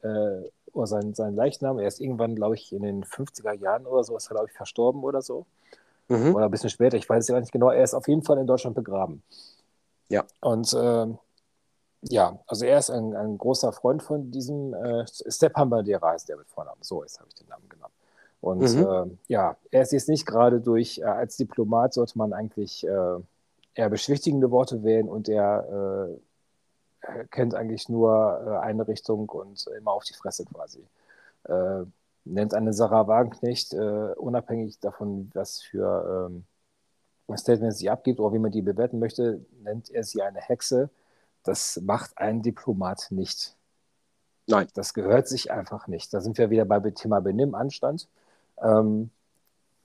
äh, 0.02 0.42
oder 0.72 0.86
sein, 0.86 1.14
sein 1.14 1.34
Leichnam, 1.34 1.78
er 1.78 1.88
ist 1.88 2.00
irgendwann, 2.00 2.34
glaube 2.34 2.54
ich, 2.54 2.72
in 2.72 2.82
den 2.82 3.04
50er 3.04 3.52
Jahren 3.54 3.86
oder 3.86 4.04
so, 4.04 4.16
ist 4.16 4.26
er, 4.26 4.34
glaube 4.34 4.48
ich, 4.48 4.56
verstorben 4.56 5.02
oder 5.02 5.22
so. 5.22 5.46
Mhm. 6.08 6.34
Oder 6.34 6.44
ein 6.44 6.50
bisschen 6.50 6.70
später, 6.70 6.96
ich 6.96 7.08
weiß 7.08 7.24
es 7.24 7.28
ja 7.28 7.40
nicht 7.40 7.52
genau. 7.52 7.70
Er 7.70 7.82
ist 7.82 7.94
auf 7.94 8.06
jeden 8.06 8.22
Fall 8.22 8.38
in 8.38 8.46
Deutschland 8.46 8.76
begraben. 8.76 9.22
Ja. 10.08 10.24
Und 10.40 10.72
äh, 10.72 11.06
ja, 12.02 12.38
also 12.46 12.64
er 12.64 12.78
ist 12.78 12.90
ein, 12.90 13.16
ein 13.16 13.38
großer 13.38 13.72
Freund 13.72 14.02
von 14.02 14.30
diesem 14.30 14.74
äh, 14.74 15.04
Stepan 15.06 15.70
Bandera 15.70 16.10
heißt 16.10 16.28
der 16.28 16.36
mit 16.36 16.48
Vornamen. 16.48 16.82
So, 16.82 17.02
jetzt 17.02 17.18
habe 17.18 17.28
ich 17.28 17.34
den 17.34 17.48
Namen 17.48 17.68
genannt. 17.68 17.92
Und 18.46 18.60
mhm. 18.60 18.86
äh, 18.86 19.16
ja, 19.26 19.56
er 19.72 19.82
ist 19.82 19.90
jetzt 19.90 20.08
nicht 20.08 20.24
gerade 20.24 20.60
durch, 20.60 20.98
äh, 20.98 21.02
als 21.02 21.36
Diplomat 21.36 21.92
sollte 21.92 22.16
man 22.16 22.32
eigentlich 22.32 22.86
äh, 22.86 23.18
eher 23.74 23.90
beschwichtigende 23.90 24.52
Worte 24.52 24.84
wählen 24.84 25.08
und 25.08 25.28
er 25.28 26.08
äh, 27.02 27.24
kennt 27.32 27.56
eigentlich 27.56 27.88
nur 27.88 28.40
äh, 28.46 28.64
eine 28.64 28.86
Richtung 28.86 29.28
und 29.30 29.66
immer 29.76 29.90
auf 29.90 30.04
die 30.04 30.14
Fresse 30.14 30.44
quasi. 30.44 30.86
Äh, 31.48 31.86
nennt 32.24 32.54
eine 32.54 32.72
Sarah 32.72 33.08
Wagenknecht, 33.08 33.72
unabhängig 33.72 34.80
davon, 34.80 35.30
was 35.32 35.60
für 35.62 36.28
ähm, 36.28 36.44
Statements 37.36 37.78
sie 37.78 37.88
abgibt 37.88 38.18
oder 38.18 38.32
wie 38.34 38.40
man 38.40 38.50
die 38.50 38.62
bewerten 38.62 38.98
möchte, 38.98 39.44
nennt 39.62 39.90
er 39.90 40.02
sie 40.02 40.22
eine 40.22 40.40
Hexe. 40.40 40.90
Das 41.44 41.80
macht 41.84 42.18
ein 42.18 42.42
Diplomat 42.42 43.08
nicht. 43.10 43.54
Nein. 44.48 44.66
Das 44.74 44.92
gehört 44.92 45.28
sich 45.28 45.52
einfach 45.52 45.86
nicht. 45.86 46.12
Da 46.12 46.20
sind 46.20 46.36
wir 46.36 46.50
wieder 46.50 46.64
bei 46.64 46.80
Thema 46.90 47.20
Benimm, 47.20 47.54
Anstand. 47.54 48.08
Ähm, 48.62 49.10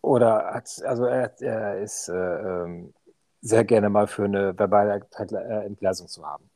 oder 0.01 0.53
hat, 0.53 0.81
also 0.85 1.05
er, 1.05 1.39
er 1.41 1.79
ist 1.79 2.09
äh, 2.09 2.13
ähm, 2.13 2.93
sehr 3.41 3.63
gerne 3.65 3.89
mal 3.89 4.07
für 4.07 4.25
eine 4.25 4.57
verbale 4.57 5.01
äh, 5.19 5.65
Entgleisung 5.65 6.07
zu 6.07 6.25
haben. 6.25 6.49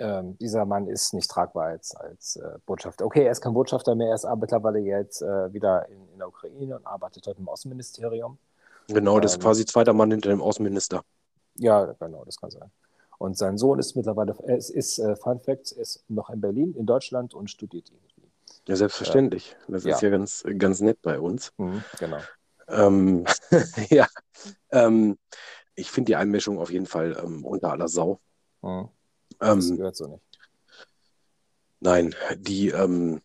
Ähm, 0.00 0.38
dieser 0.38 0.64
Mann 0.64 0.86
ist 0.86 1.12
nicht 1.12 1.28
tragbar 1.28 1.66
als, 1.66 1.94
als 1.96 2.36
äh, 2.36 2.58
Botschafter. 2.66 3.04
Okay, 3.04 3.24
er 3.24 3.32
ist 3.32 3.40
kein 3.40 3.52
Botschafter 3.52 3.96
mehr, 3.96 4.10
er 4.10 4.14
ist 4.14 4.28
mittlerweile 4.36 4.78
jetzt 4.78 5.22
äh, 5.22 5.52
wieder 5.52 5.88
in, 5.88 6.08
in, 6.12 6.18
der 6.18 6.28
Ukraine 6.28 6.76
und 6.76 6.86
arbeitet 6.86 7.26
dort 7.26 7.38
im 7.38 7.48
Außenministerium. 7.48 8.38
Genau, 8.86 9.18
das 9.18 9.32
ist 9.32 9.38
ähm, 9.38 9.42
quasi 9.42 9.64
zweiter 9.64 9.92
Mann 9.92 10.10
hinter 10.12 10.28
dem 10.28 10.40
Außenminister. 10.40 11.02
Ja, 11.56 11.84
genau, 11.98 12.24
das 12.24 12.36
kann 12.36 12.50
sein. 12.50 12.70
Und 13.18 13.36
sein 13.36 13.58
Sohn 13.58 13.80
ist 13.80 13.96
mittlerweile, 13.96 14.36
es 14.46 14.70
ist, 14.70 15.00
äh, 15.00 15.16
Fun 15.16 15.40
Fact, 15.40 15.72
ist 15.72 16.04
noch 16.08 16.30
in 16.30 16.40
Berlin, 16.40 16.74
in 16.74 16.86
Deutschland 16.86 17.34
und 17.34 17.50
studiert 17.50 17.90
ihn. 17.90 17.98
Ja, 18.68 18.76
selbstverständlich. 18.76 19.56
Das 19.66 19.84
ja. 19.84 19.94
ist 19.94 20.02
ja 20.02 20.10
ganz, 20.10 20.44
ganz 20.58 20.80
nett 20.80 21.00
bei 21.00 21.18
uns. 21.18 21.52
Mhm, 21.56 21.82
genau. 21.98 22.18
Ähm, 22.68 23.24
ja, 23.88 24.06
ähm, 24.70 25.16
ich 25.74 25.90
finde 25.90 26.10
die 26.10 26.16
Einmischung 26.16 26.58
auf 26.58 26.70
jeden 26.70 26.84
Fall 26.84 27.18
ähm, 27.24 27.46
unter 27.46 27.72
aller 27.72 27.88
Sau. 27.88 28.20
Mhm. 28.60 28.90
Das 29.38 29.70
ähm, 29.70 29.76
gehört 29.78 29.96
so 29.96 30.06
nicht. 30.08 30.22
Nein, 31.80 32.14
die, 32.36 32.68
ähm, 32.68 33.22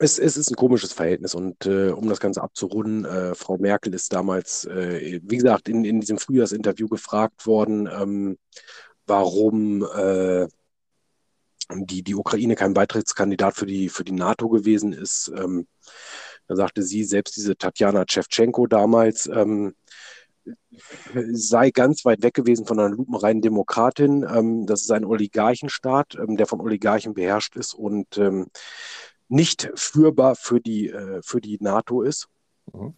es, 0.00 0.18
es, 0.18 0.36
ist 0.36 0.50
ein 0.50 0.56
komisches 0.56 0.92
Verhältnis 0.92 1.36
und 1.36 1.64
äh, 1.66 1.90
um 1.90 2.08
das 2.08 2.18
Ganze 2.18 2.42
abzurunden, 2.42 3.04
äh, 3.04 3.36
Frau 3.36 3.56
Merkel 3.58 3.94
ist 3.94 4.12
damals, 4.12 4.64
äh, 4.64 5.20
wie 5.22 5.36
gesagt, 5.36 5.68
in, 5.68 5.84
in 5.84 6.00
diesem 6.00 6.18
Frühjahrsinterview 6.18 6.88
gefragt 6.88 7.46
worden, 7.46 7.86
ähm, 7.86 8.36
warum 9.06 9.84
äh, 9.94 10.48
die, 11.76 12.02
die 12.02 12.14
Ukraine 12.14 12.54
kein 12.54 12.74
Beitrittskandidat 12.74 13.56
für 13.56 13.66
die, 13.66 13.88
für 13.88 14.04
die 14.04 14.12
NATO 14.12 14.48
gewesen 14.48 14.92
ist. 14.92 15.32
Ähm, 15.36 15.66
da 16.46 16.56
sagte 16.56 16.82
sie, 16.82 17.04
selbst 17.04 17.36
diese 17.36 17.56
Tatjana 17.56 18.04
Tschewtschenko 18.04 18.66
damals 18.66 19.26
ähm, 19.26 19.74
sei 21.32 21.70
ganz 21.70 22.04
weit 22.04 22.22
weg 22.22 22.34
gewesen 22.34 22.66
von 22.66 22.78
einer 22.78 22.94
lupenreinen 22.94 23.42
Demokratin. 23.42 24.26
Ähm, 24.28 24.66
das 24.66 24.82
ist 24.82 24.90
ein 24.90 25.04
Oligarchenstaat, 25.04 26.16
ähm, 26.16 26.36
der 26.36 26.46
von 26.46 26.60
Oligarchen 26.60 27.14
beherrscht 27.14 27.56
ist 27.56 27.74
und 27.74 28.18
ähm, 28.18 28.48
nicht 29.28 29.70
führbar 29.74 30.34
für 30.34 30.60
die, 30.60 30.88
äh, 30.88 31.20
für 31.22 31.40
die 31.40 31.58
NATO 31.60 32.02
ist. 32.02 32.28
Mhm. 32.72 32.94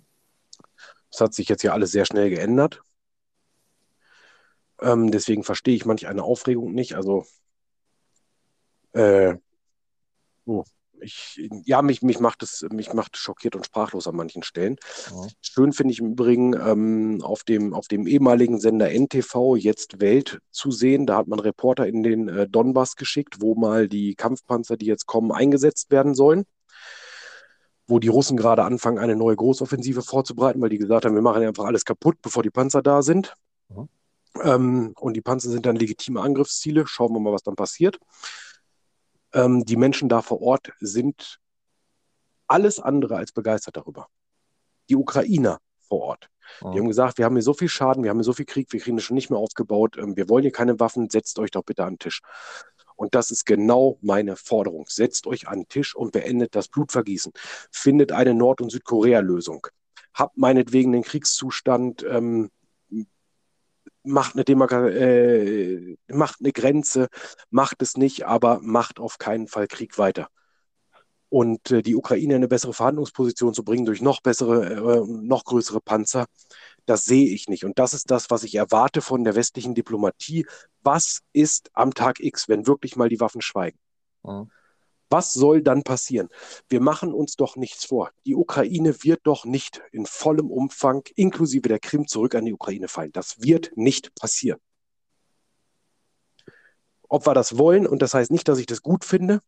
Das 1.10 1.20
hat 1.20 1.34
sich 1.34 1.48
jetzt 1.48 1.62
ja 1.62 1.72
alles 1.72 1.92
sehr 1.92 2.06
schnell 2.06 2.30
geändert. 2.30 2.82
Ähm, 4.80 5.10
deswegen 5.12 5.44
verstehe 5.44 5.76
ich 5.76 5.86
manch 5.86 6.08
eine 6.08 6.24
Aufregung 6.24 6.72
nicht. 6.72 6.96
Also 6.96 7.24
äh, 8.94 9.36
oh, 10.46 10.64
ich, 11.00 11.48
ja, 11.64 11.82
mich, 11.82 12.02
mich, 12.02 12.18
macht 12.20 12.42
es, 12.42 12.64
mich 12.70 12.92
macht 12.92 13.16
schockiert 13.16 13.56
und 13.56 13.66
sprachlos 13.66 14.06
an 14.06 14.16
manchen 14.16 14.42
Stellen. 14.42 14.76
Ja. 15.10 15.26
Schön 15.40 15.72
finde 15.72 15.92
ich 15.92 16.00
im 16.00 16.12
Übrigen 16.12 16.54
ähm, 16.54 17.20
auf, 17.22 17.44
dem, 17.44 17.74
auf 17.74 17.88
dem 17.88 18.06
ehemaligen 18.06 18.58
Sender 18.58 18.90
NTV 18.90 19.56
jetzt 19.56 20.00
Welt 20.00 20.40
zu 20.50 20.70
sehen. 20.70 21.06
Da 21.06 21.18
hat 21.18 21.28
man 21.28 21.40
Reporter 21.40 21.86
in 21.86 22.02
den 22.02 22.28
äh, 22.28 22.48
Donbass 22.48 22.96
geschickt, 22.96 23.40
wo 23.40 23.54
mal 23.54 23.88
die 23.88 24.14
Kampfpanzer, 24.14 24.76
die 24.76 24.86
jetzt 24.86 25.06
kommen, 25.06 25.32
eingesetzt 25.32 25.90
werden 25.90 26.14
sollen. 26.14 26.44
Wo 27.86 27.98
die 27.98 28.08
Russen 28.08 28.36
gerade 28.36 28.64
anfangen, 28.64 28.98
eine 28.98 29.14
neue 29.14 29.36
Großoffensive 29.36 30.02
vorzubereiten, 30.02 30.60
weil 30.62 30.70
die 30.70 30.78
gesagt 30.78 31.04
haben, 31.04 31.14
wir 31.14 31.22
machen 31.22 31.42
einfach 31.42 31.64
alles 31.64 31.84
kaputt, 31.84 32.16
bevor 32.22 32.42
die 32.42 32.50
Panzer 32.50 32.82
da 32.82 33.02
sind. 33.02 33.34
Ja. 33.68 33.86
Ähm, 34.42 34.94
und 34.98 35.14
die 35.14 35.20
Panzer 35.20 35.50
sind 35.50 35.66
dann 35.66 35.76
legitime 35.76 36.20
Angriffsziele. 36.20 36.86
Schauen 36.86 37.12
wir 37.12 37.20
mal, 37.20 37.32
was 37.32 37.42
dann 37.42 37.56
passiert. 37.56 37.98
Ähm, 39.34 39.64
die 39.64 39.76
Menschen 39.76 40.08
da 40.08 40.22
vor 40.22 40.40
Ort 40.40 40.72
sind 40.80 41.38
alles 42.46 42.80
andere 42.80 43.16
als 43.16 43.32
begeistert 43.32 43.76
darüber. 43.76 44.08
Die 44.88 44.96
Ukrainer 44.96 45.58
vor 45.88 46.00
Ort. 46.00 46.28
Oh. 46.60 46.70
Die 46.70 46.78
haben 46.78 46.88
gesagt, 46.88 47.18
wir 47.18 47.24
haben 47.24 47.34
hier 47.34 47.42
so 47.42 47.54
viel 47.54 47.68
Schaden, 47.68 48.02
wir 48.02 48.10
haben 48.10 48.18
hier 48.18 48.24
so 48.24 48.32
viel 48.32 48.46
Krieg, 48.46 48.72
wir 48.72 48.80
kriegen 48.80 48.96
das 48.96 49.04
schon 49.04 49.14
nicht 49.14 49.30
mehr 49.30 49.38
aufgebaut, 49.38 49.96
ähm, 49.98 50.16
wir 50.16 50.28
wollen 50.28 50.42
hier 50.42 50.52
keine 50.52 50.78
Waffen, 50.80 51.10
setzt 51.10 51.38
euch 51.38 51.50
doch 51.50 51.64
bitte 51.64 51.84
an 51.84 51.94
den 51.94 51.98
Tisch. 51.98 52.20
Und 52.96 53.14
das 53.14 53.30
ist 53.30 53.44
genau 53.44 53.98
meine 54.02 54.36
Forderung. 54.36 54.86
Setzt 54.88 55.26
euch 55.26 55.48
an 55.48 55.60
den 55.60 55.68
Tisch 55.68 55.96
und 55.96 56.12
beendet 56.12 56.54
das 56.54 56.68
Blutvergießen. 56.68 57.32
Findet 57.72 58.12
eine 58.12 58.34
Nord- 58.34 58.60
und 58.60 58.70
Südkorea-Lösung. 58.70 59.66
Habt 60.14 60.36
meinetwegen 60.36 60.92
den 60.92 61.02
Kriegszustand 61.02 62.04
ähm, 62.08 62.50
macht 64.04 64.34
eine, 64.34 64.44
Demarka 64.44 64.88
äh, 64.88 65.96
macht 66.08 66.36
eine 66.40 66.52
Grenze, 66.52 67.08
macht 67.50 67.82
es 67.82 67.96
nicht, 67.96 68.26
aber 68.26 68.60
macht 68.62 69.00
auf 69.00 69.18
keinen 69.18 69.48
Fall 69.48 69.66
Krieg 69.66 69.98
weiter. 69.98 70.28
Und 71.28 71.70
äh, 71.72 71.82
die 71.82 71.96
Ukraine 71.96 72.34
in 72.34 72.36
eine 72.36 72.48
bessere 72.48 72.74
Verhandlungsposition 72.74 73.54
zu 73.54 73.64
bringen 73.64 73.86
durch 73.86 74.00
noch 74.02 74.20
bessere, 74.20 74.66
äh, 74.66 75.04
noch 75.06 75.44
größere 75.44 75.80
Panzer, 75.80 76.26
das 76.86 77.04
sehe 77.04 77.28
ich 77.28 77.48
nicht. 77.48 77.64
Und 77.64 77.78
das 77.78 77.94
ist 77.94 78.10
das, 78.10 78.30
was 78.30 78.44
ich 78.44 78.54
erwarte 78.54 79.00
von 79.00 79.24
der 79.24 79.34
westlichen 79.34 79.74
Diplomatie. 79.74 80.46
Was 80.82 81.20
ist 81.32 81.70
am 81.72 81.94
Tag 81.94 82.20
X, 82.20 82.48
wenn 82.48 82.66
wirklich 82.66 82.96
mal 82.96 83.08
die 83.08 83.20
Waffen 83.20 83.40
schweigen? 83.40 83.78
Mhm. 84.22 84.50
Was 85.14 85.32
soll 85.32 85.62
dann 85.62 85.84
passieren? 85.84 86.28
Wir 86.68 86.80
machen 86.80 87.14
uns 87.14 87.36
doch 87.36 87.54
nichts 87.54 87.84
vor. 87.84 88.10
Die 88.26 88.34
Ukraine 88.34 89.04
wird 89.04 89.20
doch 89.22 89.44
nicht 89.44 89.80
in 89.92 90.06
vollem 90.06 90.50
Umfang, 90.50 91.04
inklusive 91.14 91.68
der 91.68 91.78
Krim, 91.78 92.08
zurück 92.08 92.34
an 92.34 92.46
die 92.46 92.52
Ukraine 92.52 92.88
fallen. 92.88 93.12
Das 93.12 93.40
wird 93.40 93.70
nicht 93.76 94.12
passieren. 94.16 94.58
Ob 97.08 97.28
wir 97.28 97.34
das 97.34 97.58
wollen, 97.58 97.86
und 97.86 98.02
das 98.02 98.12
heißt 98.12 98.32
nicht, 98.32 98.48
dass 98.48 98.58
ich 98.58 98.66
das 98.66 98.82
gut 98.82 99.04
finde, 99.04 99.38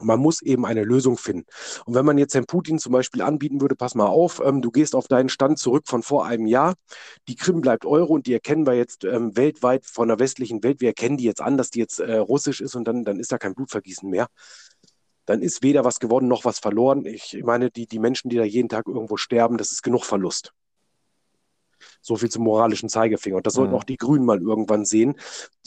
man 0.00 0.20
muss 0.20 0.40
eben 0.40 0.64
eine 0.64 0.84
Lösung 0.84 1.18
finden. 1.18 1.44
Und 1.84 1.94
wenn 1.94 2.06
man 2.06 2.16
jetzt 2.16 2.32
Herrn 2.32 2.46
Putin 2.46 2.78
zum 2.78 2.92
Beispiel 2.92 3.20
anbieten 3.20 3.60
würde, 3.60 3.74
pass 3.74 3.94
mal 3.94 4.06
auf, 4.06 4.40
ähm, 4.42 4.62
du 4.62 4.70
gehst 4.70 4.94
auf 4.94 5.08
deinen 5.08 5.28
Stand 5.28 5.58
zurück 5.58 5.84
von 5.86 6.02
vor 6.02 6.24
einem 6.24 6.46
Jahr, 6.46 6.76
die 7.28 7.36
Krim 7.36 7.60
bleibt 7.60 7.84
Euro 7.84 8.14
und 8.14 8.26
die 8.26 8.32
erkennen 8.32 8.66
wir 8.66 8.74
jetzt 8.74 9.04
ähm, 9.04 9.36
weltweit 9.36 9.84
von 9.84 10.08
der 10.08 10.18
westlichen 10.18 10.62
Welt, 10.62 10.80
wir 10.80 10.88
erkennen 10.88 11.18
die 11.18 11.24
jetzt 11.24 11.42
an, 11.42 11.58
dass 11.58 11.70
die 11.70 11.80
jetzt 11.80 11.98
äh, 11.98 12.16
russisch 12.16 12.62
ist 12.62 12.74
und 12.74 12.86
dann, 12.86 13.04
dann 13.04 13.18
ist 13.18 13.32
da 13.32 13.38
kein 13.38 13.54
Blutvergießen 13.54 14.08
mehr 14.08 14.28
dann 15.28 15.42
ist 15.42 15.62
weder 15.62 15.84
was 15.84 16.00
gewonnen 16.00 16.26
noch 16.26 16.46
was 16.46 16.58
verloren. 16.58 17.04
Ich 17.04 17.38
meine, 17.44 17.70
die, 17.70 17.86
die 17.86 17.98
Menschen, 17.98 18.30
die 18.30 18.36
da 18.36 18.44
jeden 18.44 18.70
Tag 18.70 18.88
irgendwo 18.88 19.18
sterben, 19.18 19.58
das 19.58 19.72
ist 19.72 19.82
genug 19.82 20.04
Verlust. 20.04 20.54
So 22.00 22.16
viel 22.16 22.30
zum 22.30 22.44
moralischen 22.44 22.88
Zeigefinger. 22.88 23.36
Und 23.36 23.46
das 23.46 23.52
sollten 23.52 23.72
mhm. 23.72 23.78
auch 23.78 23.84
die 23.84 23.98
Grünen 23.98 24.24
mal 24.24 24.40
irgendwann 24.40 24.86
sehen. 24.86 25.16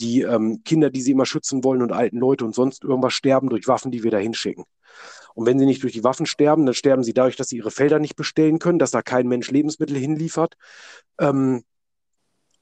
Die 0.00 0.22
ähm, 0.22 0.62
Kinder, 0.64 0.90
die 0.90 1.00
sie 1.00 1.12
immer 1.12 1.26
schützen 1.26 1.62
wollen 1.62 1.80
und 1.80 1.92
alten 1.92 2.18
Leute 2.18 2.44
und 2.44 2.56
sonst 2.56 2.82
irgendwas 2.82 3.12
sterben 3.12 3.50
durch 3.50 3.68
Waffen, 3.68 3.92
die 3.92 4.02
wir 4.02 4.10
da 4.10 4.18
hinschicken. 4.18 4.64
Und 5.34 5.46
wenn 5.46 5.60
sie 5.60 5.66
nicht 5.66 5.84
durch 5.84 5.92
die 5.92 6.02
Waffen 6.02 6.26
sterben, 6.26 6.66
dann 6.66 6.74
sterben 6.74 7.04
sie 7.04 7.14
dadurch, 7.14 7.36
dass 7.36 7.48
sie 7.48 7.58
ihre 7.58 7.70
Felder 7.70 8.00
nicht 8.00 8.16
bestellen 8.16 8.58
können, 8.58 8.80
dass 8.80 8.90
da 8.90 9.00
kein 9.00 9.28
Mensch 9.28 9.48
Lebensmittel 9.52 9.96
hinliefert. 9.96 10.56
Ähm, 11.20 11.62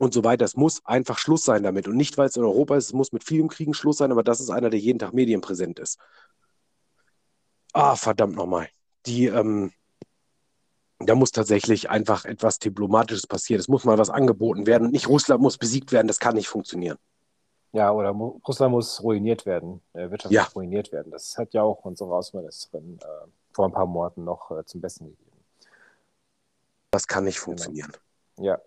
und 0.00 0.14
so 0.14 0.24
weiter. 0.24 0.46
Es 0.46 0.56
muss 0.56 0.84
einfach 0.86 1.18
Schluss 1.18 1.44
sein 1.44 1.62
damit. 1.62 1.86
Und 1.86 1.96
nicht, 1.96 2.16
weil 2.16 2.26
es 2.26 2.36
in 2.36 2.42
Europa 2.42 2.74
ist, 2.74 2.86
es 2.86 2.92
muss 2.94 3.12
mit 3.12 3.22
vielem 3.22 3.48
Kriegen 3.48 3.74
Schluss 3.74 3.98
sein, 3.98 4.10
aber 4.10 4.22
das 4.22 4.40
ist 4.40 4.48
einer, 4.48 4.70
der 4.70 4.80
jeden 4.80 4.98
Tag 4.98 5.12
medienpräsent 5.12 5.78
ist. 5.78 5.98
Ah, 7.72 7.96
verdammt 7.96 8.36
nochmal. 8.36 8.68
Die, 9.06 9.26
ähm, 9.26 9.72
da 10.98 11.14
muss 11.14 11.30
tatsächlich 11.30 11.88
einfach 11.88 12.24
etwas 12.24 12.58
Diplomatisches 12.58 13.26
passieren. 13.26 13.60
Es 13.60 13.68
muss 13.68 13.84
mal 13.84 13.98
was 13.98 14.10
angeboten 14.10 14.66
werden. 14.66 14.90
Nicht 14.90 15.08
Russland 15.08 15.40
muss 15.40 15.56
besiegt 15.56 15.92
werden, 15.92 16.08
das 16.08 16.18
kann 16.18 16.34
nicht 16.34 16.48
funktionieren. 16.48 16.98
Ja, 17.72 17.92
oder 17.92 18.12
mu 18.12 18.40
Russland 18.46 18.72
muss 18.72 19.00
ruiniert 19.02 19.46
werden, 19.46 19.80
äh, 19.92 20.10
wirtschaftlich 20.10 20.32
Ja. 20.40 20.48
ruiniert 20.54 20.90
werden. 20.92 21.12
Das 21.12 21.38
hat 21.38 21.54
ja 21.54 21.62
auch 21.62 21.84
unsere 21.84 22.12
Außenministerin 22.14 22.98
äh, 23.00 23.26
vor 23.52 23.66
ein 23.66 23.72
paar 23.72 23.86
Monaten 23.86 24.24
noch 24.24 24.50
äh, 24.50 24.64
zum 24.64 24.80
Besten 24.80 25.04
gegeben. 25.06 25.30
Das 26.90 27.06
kann 27.06 27.24
nicht 27.24 27.38
funktionieren. 27.38 27.92
Ja, 28.38 28.60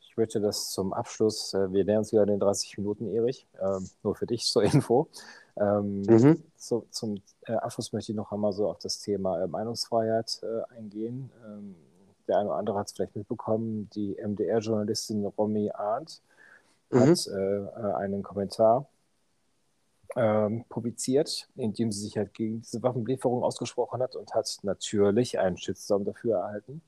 ich 0.00 0.16
möchte 0.16 0.40
das 0.40 0.70
zum 0.70 0.94
Abschluss, 0.94 1.52
äh, 1.52 1.70
wir 1.70 1.84
nähern 1.84 1.98
uns 1.98 2.12
wieder 2.12 2.24
den 2.24 2.40
30 2.40 2.78
Minuten, 2.78 3.14
Erich, 3.14 3.46
ähm, 3.60 3.90
nur 4.02 4.14
für 4.14 4.26
dich 4.26 4.46
zur 4.50 4.62
Info. 4.64 5.08
Ähm, 5.58 6.02
Mhm. 6.08 6.42
so, 6.56 6.86
zum 6.90 7.20
äh, 7.46 7.52
Abschluss 7.52 7.92
möchte 7.92 8.12
ich 8.12 8.16
noch 8.16 8.32
einmal 8.32 8.52
so 8.52 8.68
auf 8.68 8.78
das 8.78 9.00
Thema 9.00 9.42
äh, 9.42 9.46
Meinungsfreiheit 9.46 10.40
äh, 10.42 10.74
eingehen. 10.74 11.30
Ähm, 11.46 11.76
der 12.28 12.38
eine 12.38 12.48
oder 12.48 12.58
andere 12.58 12.78
hat 12.78 12.88
es 12.88 12.92
vielleicht 12.92 13.16
mitbekommen, 13.16 13.88
die 13.94 14.16
MDR-Journalistin 14.16 15.24
Romy 15.26 15.70
Arndt 15.70 16.20
Mhm. 16.92 17.00
hat 17.00 17.26
äh, 17.28 17.34
äh, 17.34 17.94
einen 17.94 18.22
Kommentar 18.22 18.86
ähm, 20.16 20.64
publiziert, 20.68 21.48
in 21.56 21.72
dem 21.74 21.92
sie 21.92 22.00
sich 22.02 22.16
halt 22.16 22.32
gegen 22.34 22.62
diese 22.62 22.82
Waffenlieferung 22.82 23.42
ausgesprochen 23.42 24.00
hat 24.02 24.16
und 24.16 24.34
hat 24.34 24.58
natürlich 24.62 25.38
einen 25.38 25.56
Shitstorm 25.58 26.04
dafür 26.04 26.38
erhalten. 26.38 26.80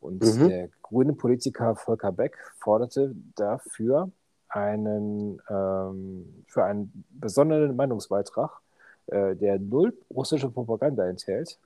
Und 0.00 0.22
Mhm. 0.22 0.46
der 0.46 0.68
grüne 0.82 1.12
Politiker 1.14 1.74
Volker 1.76 2.12
Beck 2.12 2.36
forderte 2.58 3.14
dafür 3.36 4.10
einen, 4.58 5.40
ähm, 5.48 6.44
für 6.46 6.64
einen 6.64 7.04
besonderen 7.10 7.76
Meinungsbeitrag, 7.76 8.60
äh, 9.06 9.36
der 9.36 9.58
null 9.58 9.96
russische 10.10 10.50
Propaganda 10.50 11.06
enthält. 11.06 11.58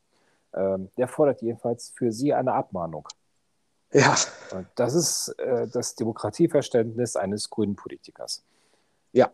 Ähm, 0.54 0.90
der 0.96 1.08
fordert 1.08 1.40
jedenfalls 1.42 1.90
für 1.90 2.12
sie 2.12 2.34
eine 2.34 2.52
Abmahnung. 2.52 3.08
Ja, 3.92 4.16
Und 4.52 4.66
das 4.74 4.94
ist 4.94 5.28
äh, 5.38 5.66
das 5.68 5.94
Demokratieverständnis 5.96 7.16
eines 7.16 7.50
grünen 7.50 7.76
Politikers. 7.76 8.42
Ja. 9.12 9.30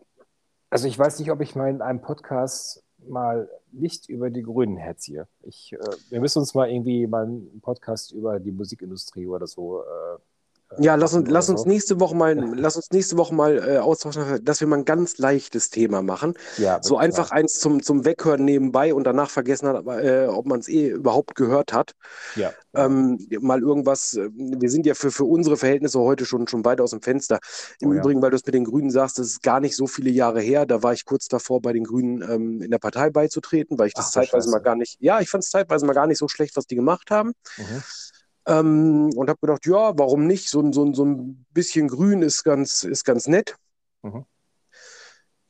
Also 0.69 0.87
ich 0.87 0.99
weiß 0.99 1.19
nicht, 1.19 1.31
ob 1.31 1.41
ich 1.41 1.55
mal 1.55 1.69
in 1.69 1.81
einem 1.81 2.01
Podcast 2.01 2.83
mal 3.07 3.49
nicht 3.71 4.09
über 4.09 4.29
die 4.29 4.43
Grünen 4.43 4.77
herziehe. 4.77 5.27
Ich, 5.43 5.73
äh, 5.73 5.79
wir 6.09 6.19
müssen 6.19 6.39
uns 6.39 6.53
mal 6.53 6.69
irgendwie 6.69 7.07
mal 7.07 7.25
einen 7.25 7.61
Podcast 7.61 8.11
über 8.11 8.39
die 8.39 8.51
Musikindustrie 8.51 9.27
oder 9.27 9.47
so. 9.47 9.81
Äh, 9.81 10.17
ja, 10.77 10.95
lass 10.95 11.13
uns, 11.13 11.29
lass 11.29 11.49
uns 11.49 11.65
nächste 11.65 11.99
Woche 11.99 12.15
mal, 12.15 12.35
lass 12.55 12.75
uns 12.75 12.89
nächste 12.91 13.17
Woche 13.17 13.33
mal 13.33 13.57
äh, 13.57 13.77
austauschen, 13.79 14.43
dass 14.43 14.59
wir 14.59 14.67
mal 14.67 14.77
ein 14.77 14.85
ganz 14.85 15.17
leichtes 15.17 15.69
Thema 15.71 16.01
machen. 16.01 16.35
Ja, 16.57 16.79
So 16.81 16.97
einfach 16.97 17.31
eins 17.31 17.53
zum, 17.59 17.81
zum 17.81 18.05
Weghören 18.05 18.45
nebenbei 18.45 18.93
und 18.93 19.03
danach 19.05 19.29
vergessen 19.29 19.67
hat, 19.67 19.85
äh, 19.87 20.27
ob 20.27 20.45
man 20.45 20.59
es 20.59 20.67
eh 20.67 20.89
überhaupt 20.89 21.35
gehört 21.35 21.73
hat. 21.73 21.93
Ja. 22.35 22.53
Ähm, 22.75 23.17
mal 23.41 23.61
irgendwas, 23.61 24.13
äh, 24.13 24.29
wir 24.33 24.69
sind 24.69 24.85
ja 24.85 24.93
für, 24.93 25.11
für 25.11 25.25
unsere 25.25 25.57
Verhältnisse 25.57 25.99
heute 25.99 26.25
schon, 26.25 26.47
schon 26.47 26.63
weit 26.65 26.81
aus 26.81 26.91
dem 26.91 27.01
Fenster. 27.01 27.39
Im 27.79 27.89
Oh 27.89 27.93
ja. 27.93 27.99
Übrigen, 27.99 28.21
weil 28.21 28.29
du 28.29 28.35
es 28.35 28.45
mit 28.45 28.53
den 28.53 28.65
Grünen 28.65 28.91
sagst, 28.91 29.17
das 29.17 29.27
ist 29.27 29.43
gar 29.43 29.59
nicht 29.59 29.75
so 29.75 29.87
viele 29.87 30.11
Jahre 30.11 30.41
her. 30.41 30.65
Da 30.67 30.83
war 30.83 30.93
ich 30.93 31.05
kurz 31.05 31.27
davor, 31.27 31.61
bei 31.61 31.73
den 31.73 31.83
Grünen 31.83 32.21
ähm, 32.21 32.61
in 32.61 32.69
der 32.71 32.77
Partei 32.77 33.09
beizutreten, 33.09 33.79
weil 33.79 33.87
ich 33.87 33.93
das 33.95 34.07
Ach, 34.07 34.11
zeitweise 34.11 34.51
mal 34.51 34.59
gar 34.59 34.75
nicht, 34.75 34.97
ja, 34.99 35.19
ich 35.19 35.29
fand 35.29 35.43
es 35.43 35.49
zeitweise 35.49 35.85
mal 35.85 35.93
gar 35.93 36.05
nicht 36.07 36.19
so 36.19 36.27
schlecht, 36.27 36.55
was 36.55 36.65
die 36.67 36.75
gemacht 36.75 37.09
haben. 37.09 37.33
Mhm. 37.57 37.83
Ähm, 38.49 39.11
und 39.15 39.29
habe 39.29 39.39
gedacht, 39.39 39.65
ja, 39.67 39.97
warum 39.97 40.25
nicht? 40.25 40.49
So, 40.49 40.59
ein- 40.61 40.73
so, 40.73 40.91
so 40.93 41.05
ein 41.05 41.45
bisschen 41.51 41.87
grün 41.87 42.23
ist 42.23 42.43
ganz, 42.43 42.83
ist 42.83 43.05
ganz 43.05 43.27
nett. 43.27 43.55
Mhm. 44.01 44.25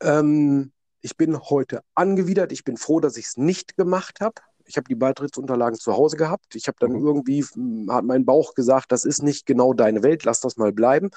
Ähm, 0.02 0.72
ich 1.02 1.16
bin 1.16 1.40
heute 1.40 1.82
angewidert. 1.96 2.52
Ich 2.52 2.64
bin 2.64 2.78
froh, 2.78 3.00
dass 3.00 3.16
ich 3.18 3.26
es 3.28 3.38
nicht 3.38 3.78
gemacht 3.78 4.20
habe. 4.20 4.36
Ich 4.66 4.78
habe 4.78 4.88
die 4.88 4.96
Beitrittsunterlagen 4.96 5.80
zu 5.80 5.94
Hause 5.94 6.18
gehabt. 6.18 6.56
Ich 6.56 6.68
habe 6.68 6.78
dann 6.80 6.92
Mhm. 6.92 7.06
irgendwie, 7.08 7.44
hm, 7.44 7.92
hat 7.92 8.04
mein 8.04 8.26
Bauch 8.26 8.54
gesagt, 8.54 8.92
das 8.92 9.06
ist 9.06 9.24
nicht 9.24 9.46
genau 9.46 9.74
deine 9.74 10.04
Welt, 10.04 10.26
lass 10.26 10.42
das 10.42 10.58
mal 10.58 10.72
bleiben. 10.74 11.10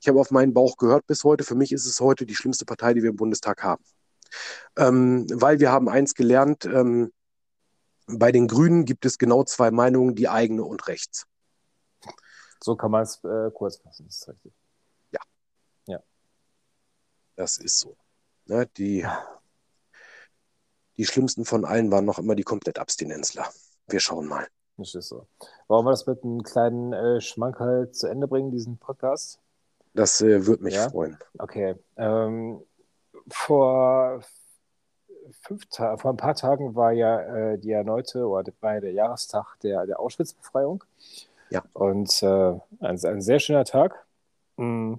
Ich 0.00 0.08
habe 0.08 0.20
auf 0.20 0.30
meinen 0.30 0.52
Bauch 0.52 0.76
gehört 0.76 1.06
bis 1.06 1.24
heute. 1.24 1.44
Für 1.44 1.54
mich 1.54 1.72
ist 1.72 1.86
es 1.86 2.00
heute 2.00 2.26
die 2.26 2.34
schlimmste 2.34 2.64
Partei, 2.66 2.94
die 2.94 3.02
wir 3.02 3.10
im 3.10 3.16
Bundestag 3.16 3.62
haben. 3.62 3.82
Ähm, 4.76 5.26
weil 5.32 5.60
wir 5.60 5.70
haben 5.70 5.88
eins 5.88 6.14
gelernt, 6.14 6.64
ähm, 6.66 7.12
bei 8.06 8.32
den 8.32 8.48
Grünen 8.48 8.84
gibt 8.84 9.04
es 9.04 9.18
genau 9.18 9.44
zwei 9.44 9.70
Meinungen, 9.70 10.14
die 10.14 10.28
eigene 10.28 10.64
und 10.64 10.86
rechts. 10.88 11.26
So 12.62 12.76
kann 12.76 12.90
man 12.90 13.02
es 13.02 13.22
äh, 13.24 13.50
kurz 13.52 13.76
fassen, 13.78 14.06
das 14.06 14.16
ist 14.18 14.28
richtig. 14.28 14.52
Das 17.36 17.58
ist 17.58 17.78
so. 17.78 17.96
Ne, 18.46 18.66
die, 18.76 19.06
die 20.96 21.06
schlimmsten 21.06 21.44
von 21.44 21.64
allen 21.64 21.90
waren 21.90 22.04
noch 22.04 22.18
immer 22.18 22.34
die 22.34 22.42
Komplettabstinenzler. 22.42 23.46
Wir 23.88 24.00
schauen 24.00 24.26
mal. 24.26 24.46
Das 24.76 24.94
ist 24.94 25.08
so. 25.08 25.26
Wollen 25.68 25.84
wir 25.86 25.90
das 25.90 26.06
mit 26.06 26.22
einem 26.24 26.42
kleinen 26.42 26.92
äh, 26.92 27.20
Schmankerl 27.20 27.90
zu 27.92 28.06
Ende 28.06 28.26
bringen, 28.26 28.50
diesen 28.50 28.78
Podcast? 28.78 29.38
Das 29.94 30.20
äh, 30.20 30.46
würde 30.46 30.64
mich 30.64 30.74
Ja? 30.74 30.90
freuen. 30.90 31.18
Okay. 31.38 31.76
Ähm, 31.96 32.62
vor 33.28 34.22
fünf 35.40 35.66
Ta 35.66 35.96
vor 35.96 36.12
ein 36.12 36.16
paar 36.16 36.34
Tagen 36.34 36.74
war 36.74 36.92
ja 36.92 37.20
äh, 37.52 37.58
die 37.58 37.70
erneute 37.70 38.26
oder 38.26 38.52
war 38.60 38.74
ja 38.74 38.80
der 38.80 38.92
Jahrestag 38.92 39.58
der, 39.62 39.86
der 39.86 40.00
Auschwitz-Befreiung. 40.00 40.84
Ja. 41.50 41.62
Und 41.74 42.22
äh, 42.22 42.52
ein, 42.80 43.04
ein 43.04 43.20
sehr 43.20 43.38
schöner 43.38 43.64
Tag. 43.64 44.06
Mm. 44.56 44.94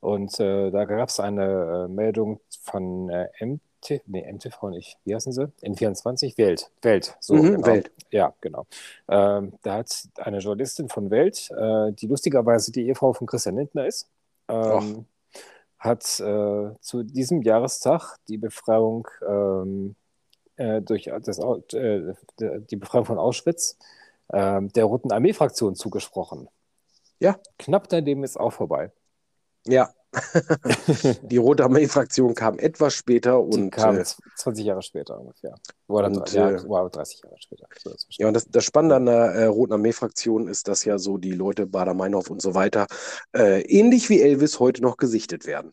Und 0.00 0.38
äh, 0.38 0.70
da 0.70 0.84
gab 0.84 1.08
es 1.08 1.18
eine 1.18 1.86
äh, 1.86 1.88
Meldung 1.88 2.40
von 2.62 3.08
äh, 3.08 3.28
MT, 3.40 4.02
nee, 4.06 4.30
MTV 4.30 4.70
nicht. 4.70 4.98
Wie 5.04 5.14
heißen 5.14 5.32
sie? 5.32 5.46
N24? 5.62 6.36
Welt. 6.38 6.70
Welt. 6.82 7.16
So, 7.20 7.34
Mhm, 7.34 7.54
genau. 7.54 7.66
Welt. 7.66 7.90
Ja, 8.10 8.34
genau. 8.40 8.66
Ähm, 9.08 9.54
da 9.62 9.78
hat 9.78 10.08
eine 10.18 10.38
Journalistin 10.38 10.88
von 10.88 11.10
Welt, 11.10 11.50
äh, 11.50 11.92
die 11.92 12.06
lustigerweise 12.06 12.70
die 12.70 12.86
Ehefrau 12.86 13.14
von 13.14 13.26
Christian 13.26 13.56
Lindner 13.56 13.86
ist, 13.86 14.08
ähm, 14.48 15.06
hat 15.78 16.20
äh, 16.20 16.70
zu 16.80 17.02
diesem 17.02 17.42
Jahrestag 17.42 18.16
die 18.28 18.38
Befreiung 18.38 19.06
ähm, 19.26 19.94
äh, 20.56 20.80
durch 20.80 21.10
das, 21.22 21.38
äh, 21.38 22.14
die 22.38 22.76
Befreiung 22.76 23.04
von 23.04 23.18
Auschwitz 23.18 23.76
ähm, 24.32 24.72
der 24.72 24.84
Roten 24.84 25.12
Armee-Fraktion 25.12 25.74
zugesprochen. 25.74 26.48
Ja. 27.18 27.36
Knapp 27.58 27.88
daneben 27.88 28.24
ist 28.24 28.38
auch 28.38 28.52
vorbei. 28.52 28.90
Ja. 29.66 29.90
die 31.22 31.36
Rote 31.36 31.64
Armee-Fraktion 31.64 32.34
kam 32.34 32.58
etwas 32.58 32.94
später 32.94 33.42
Die 33.42 33.58
und 33.58 33.70
kam 33.70 33.98
äh, 33.98 34.04
20 34.04 34.64
Jahre 34.64 34.82
später 34.82 35.18
ungefähr. 35.18 35.54
Oder 35.88 36.06
Und, 36.06 36.32
ja, 36.32 36.50
äh, 36.50 36.68
war 36.68 36.88
30 36.88 37.22
Jahre 37.22 37.36
später. 37.38 37.66
So 37.82 37.90
dazwischen. 37.90 38.22
ja, 38.22 38.28
und 38.28 38.34
das, 38.34 38.46
das 38.48 38.64
Spannende 38.64 38.96
an 38.96 39.06
der 39.06 39.16
äh, 39.16 39.44
Roten 39.46 39.74
Armee-Fraktion 39.74 40.48
ist, 40.48 40.68
dass 40.68 40.84
ja 40.84 40.98
so 40.98 41.18
die 41.18 41.32
Leute 41.32 41.66
Bader-Meinhof 41.66 42.30
und 42.30 42.40
so 42.40 42.54
weiter 42.54 42.86
äh, 43.34 43.62
ähnlich 43.62 44.08
wie 44.08 44.20
Elvis 44.20 44.60
heute 44.60 44.82
noch 44.82 44.96
gesichtet 44.96 45.46
werden. 45.46 45.72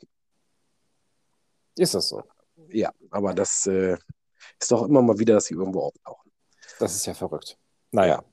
Ist 1.77 1.93
das 1.93 2.09
so? 2.09 2.23
Ja, 2.69 2.91
aber 3.09 3.33
das 3.33 3.65
äh, 3.67 3.97
ist 4.59 4.71
doch 4.71 4.87
immer 4.87 5.01
mal 5.01 5.19
wieder, 5.19 5.35
dass 5.35 5.45
sie 5.45 5.55
irgendwo 5.55 5.81
auftauchen. 5.81 6.31
Das 6.79 6.95
ist 6.95 7.05
ja 7.05 7.13
verrückt. 7.13 7.57
Naja. 7.91 8.23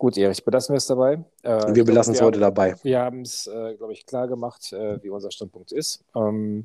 Gut, 0.00 0.16
Erich, 0.16 0.42
belassen 0.42 0.72
wir 0.72 0.78
es 0.78 0.86
dabei. 0.86 1.22
Äh, 1.42 1.74
wir 1.74 1.84
belassen 1.84 2.14
es 2.14 2.22
heute 2.22 2.40
dabei. 2.40 2.74
Wir 2.82 3.00
haben 3.00 3.20
es, 3.20 3.46
äh, 3.46 3.74
glaube 3.74 3.92
ich, 3.92 4.06
klar 4.06 4.28
gemacht, 4.28 4.72
äh, 4.72 4.98
wie 5.02 5.10
unser 5.10 5.30
Standpunkt 5.30 5.72
ist. 5.72 6.02
Ähm, 6.14 6.64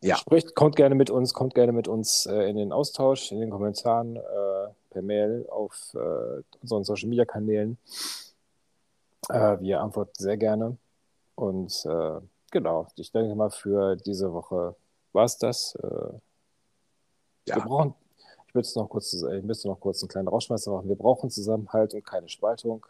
Ja. 0.00 0.16
Sprecht, 0.16 0.54
kommt 0.54 0.76
gerne 0.76 0.94
mit 0.94 1.10
uns, 1.10 1.34
kommt 1.34 1.56
gerne 1.56 1.72
mit 1.72 1.88
uns 1.88 2.26
äh, 2.26 2.48
in 2.48 2.56
den 2.56 2.70
Austausch, 2.70 3.32
in 3.32 3.40
den 3.40 3.50
Kommentaren, 3.50 4.14
äh, 4.14 4.68
per 4.90 5.02
Mail, 5.02 5.48
auf 5.50 5.94
äh, 5.94 6.42
unseren 6.62 6.84
Social 6.84 7.08
Media 7.08 7.24
Kanälen. 7.24 7.76
Wir 9.30 9.80
antworten 9.80 10.12
sehr 10.16 10.36
gerne. 10.36 10.76
Und 11.34 11.88
genau, 12.52 12.86
ich 12.94 13.10
denke 13.10 13.34
mal, 13.34 13.50
für 13.50 13.96
diese 13.96 14.32
Woche 14.34 14.76
war 15.14 15.24
es 15.24 15.38
das. 15.38 15.76
Ja. 17.46 17.56
Wir 17.56 17.62
brauchen, 17.62 17.94
ich 18.54 18.56
müsste 18.56 18.78
noch 18.78 18.88
kurz, 18.88 19.12
ich 19.12 19.42
müsste 19.42 19.66
noch 19.66 19.80
kurz 19.80 20.00
einen 20.00 20.08
kleinen 20.08 20.28
Rauschmeister 20.28 20.70
machen. 20.70 20.88
Wir 20.88 20.94
brauchen 20.94 21.28
Zusammenhalt 21.28 21.92
und 21.92 22.04
keine 22.04 22.28
Spaltung, 22.28 22.86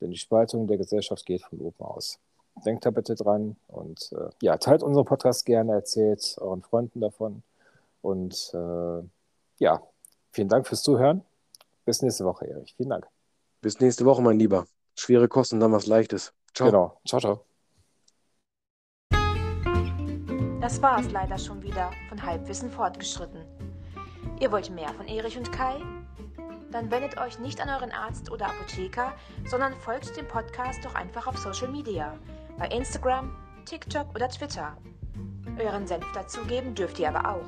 denn 0.00 0.10
die 0.10 0.16
Spaltung 0.16 0.66
der 0.66 0.78
Gesellschaft 0.78 1.26
geht 1.26 1.42
von 1.42 1.60
oben 1.60 1.84
aus. 1.84 2.18
Denkt 2.64 2.86
da 2.86 2.90
bitte 2.90 3.14
dran 3.14 3.56
und 3.68 4.12
äh, 4.12 4.30
ja, 4.40 4.56
teilt 4.56 4.82
unseren 4.82 5.04
Podcast 5.04 5.44
gerne, 5.44 5.72
erzählt 5.72 6.36
euren 6.40 6.62
Freunden 6.62 7.02
davon 7.02 7.42
und 8.00 8.50
äh, 8.54 9.02
ja, 9.58 9.82
vielen 10.30 10.48
Dank 10.48 10.66
fürs 10.66 10.82
Zuhören. 10.82 11.22
Bis 11.84 12.00
nächste 12.00 12.24
Woche, 12.24 12.48
Erich. 12.48 12.74
Vielen 12.74 12.88
Dank. 12.88 13.06
Bis 13.60 13.80
nächste 13.80 14.06
Woche, 14.06 14.22
mein 14.22 14.38
Lieber. 14.38 14.66
Schwere 14.94 15.28
Kosten, 15.28 15.60
dann 15.60 15.72
was 15.72 15.86
Leichtes. 15.86 16.32
Ciao. 16.54 16.70
Genau. 16.70 16.98
Ciao, 17.06 17.20
ciao. 17.20 17.44
Das 20.62 20.80
war 20.80 20.98
es 20.98 21.10
leider 21.10 21.36
schon 21.36 21.62
wieder 21.62 21.90
von 22.08 22.22
Halbwissen 22.22 22.70
fortgeschritten. 22.70 23.43
Ihr 24.40 24.50
wollt 24.50 24.70
mehr 24.70 24.88
von 24.94 25.06
Erich 25.06 25.36
und 25.36 25.52
Kai? 25.52 25.82
Dann 26.70 26.90
wendet 26.90 27.18
euch 27.18 27.38
nicht 27.38 27.60
an 27.60 27.68
euren 27.68 27.92
Arzt 27.92 28.32
oder 28.32 28.46
Apotheker, 28.46 29.12
sondern 29.46 29.74
folgt 29.74 30.16
dem 30.16 30.26
Podcast 30.26 30.82
doch 30.84 30.96
einfach 30.96 31.28
auf 31.28 31.38
Social 31.38 31.68
Media, 31.68 32.18
bei 32.58 32.66
Instagram, 32.68 33.36
TikTok 33.64 34.12
oder 34.14 34.28
Twitter. 34.28 34.76
Euren 35.58 35.86
Senf 35.86 36.04
dazugeben 36.12 36.74
dürft 36.74 36.98
ihr 36.98 37.08
aber 37.08 37.30
auch. 37.30 37.46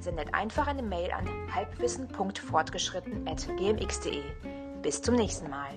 Sendet 0.00 0.32
einfach 0.32 0.68
eine 0.68 0.82
Mail 0.82 1.10
an 1.10 1.28
halbwissen.fortgeschritten.gmx.de. 1.54 4.22
Bis 4.82 5.02
zum 5.02 5.16
nächsten 5.16 5.50
Mal. 5.50 5.74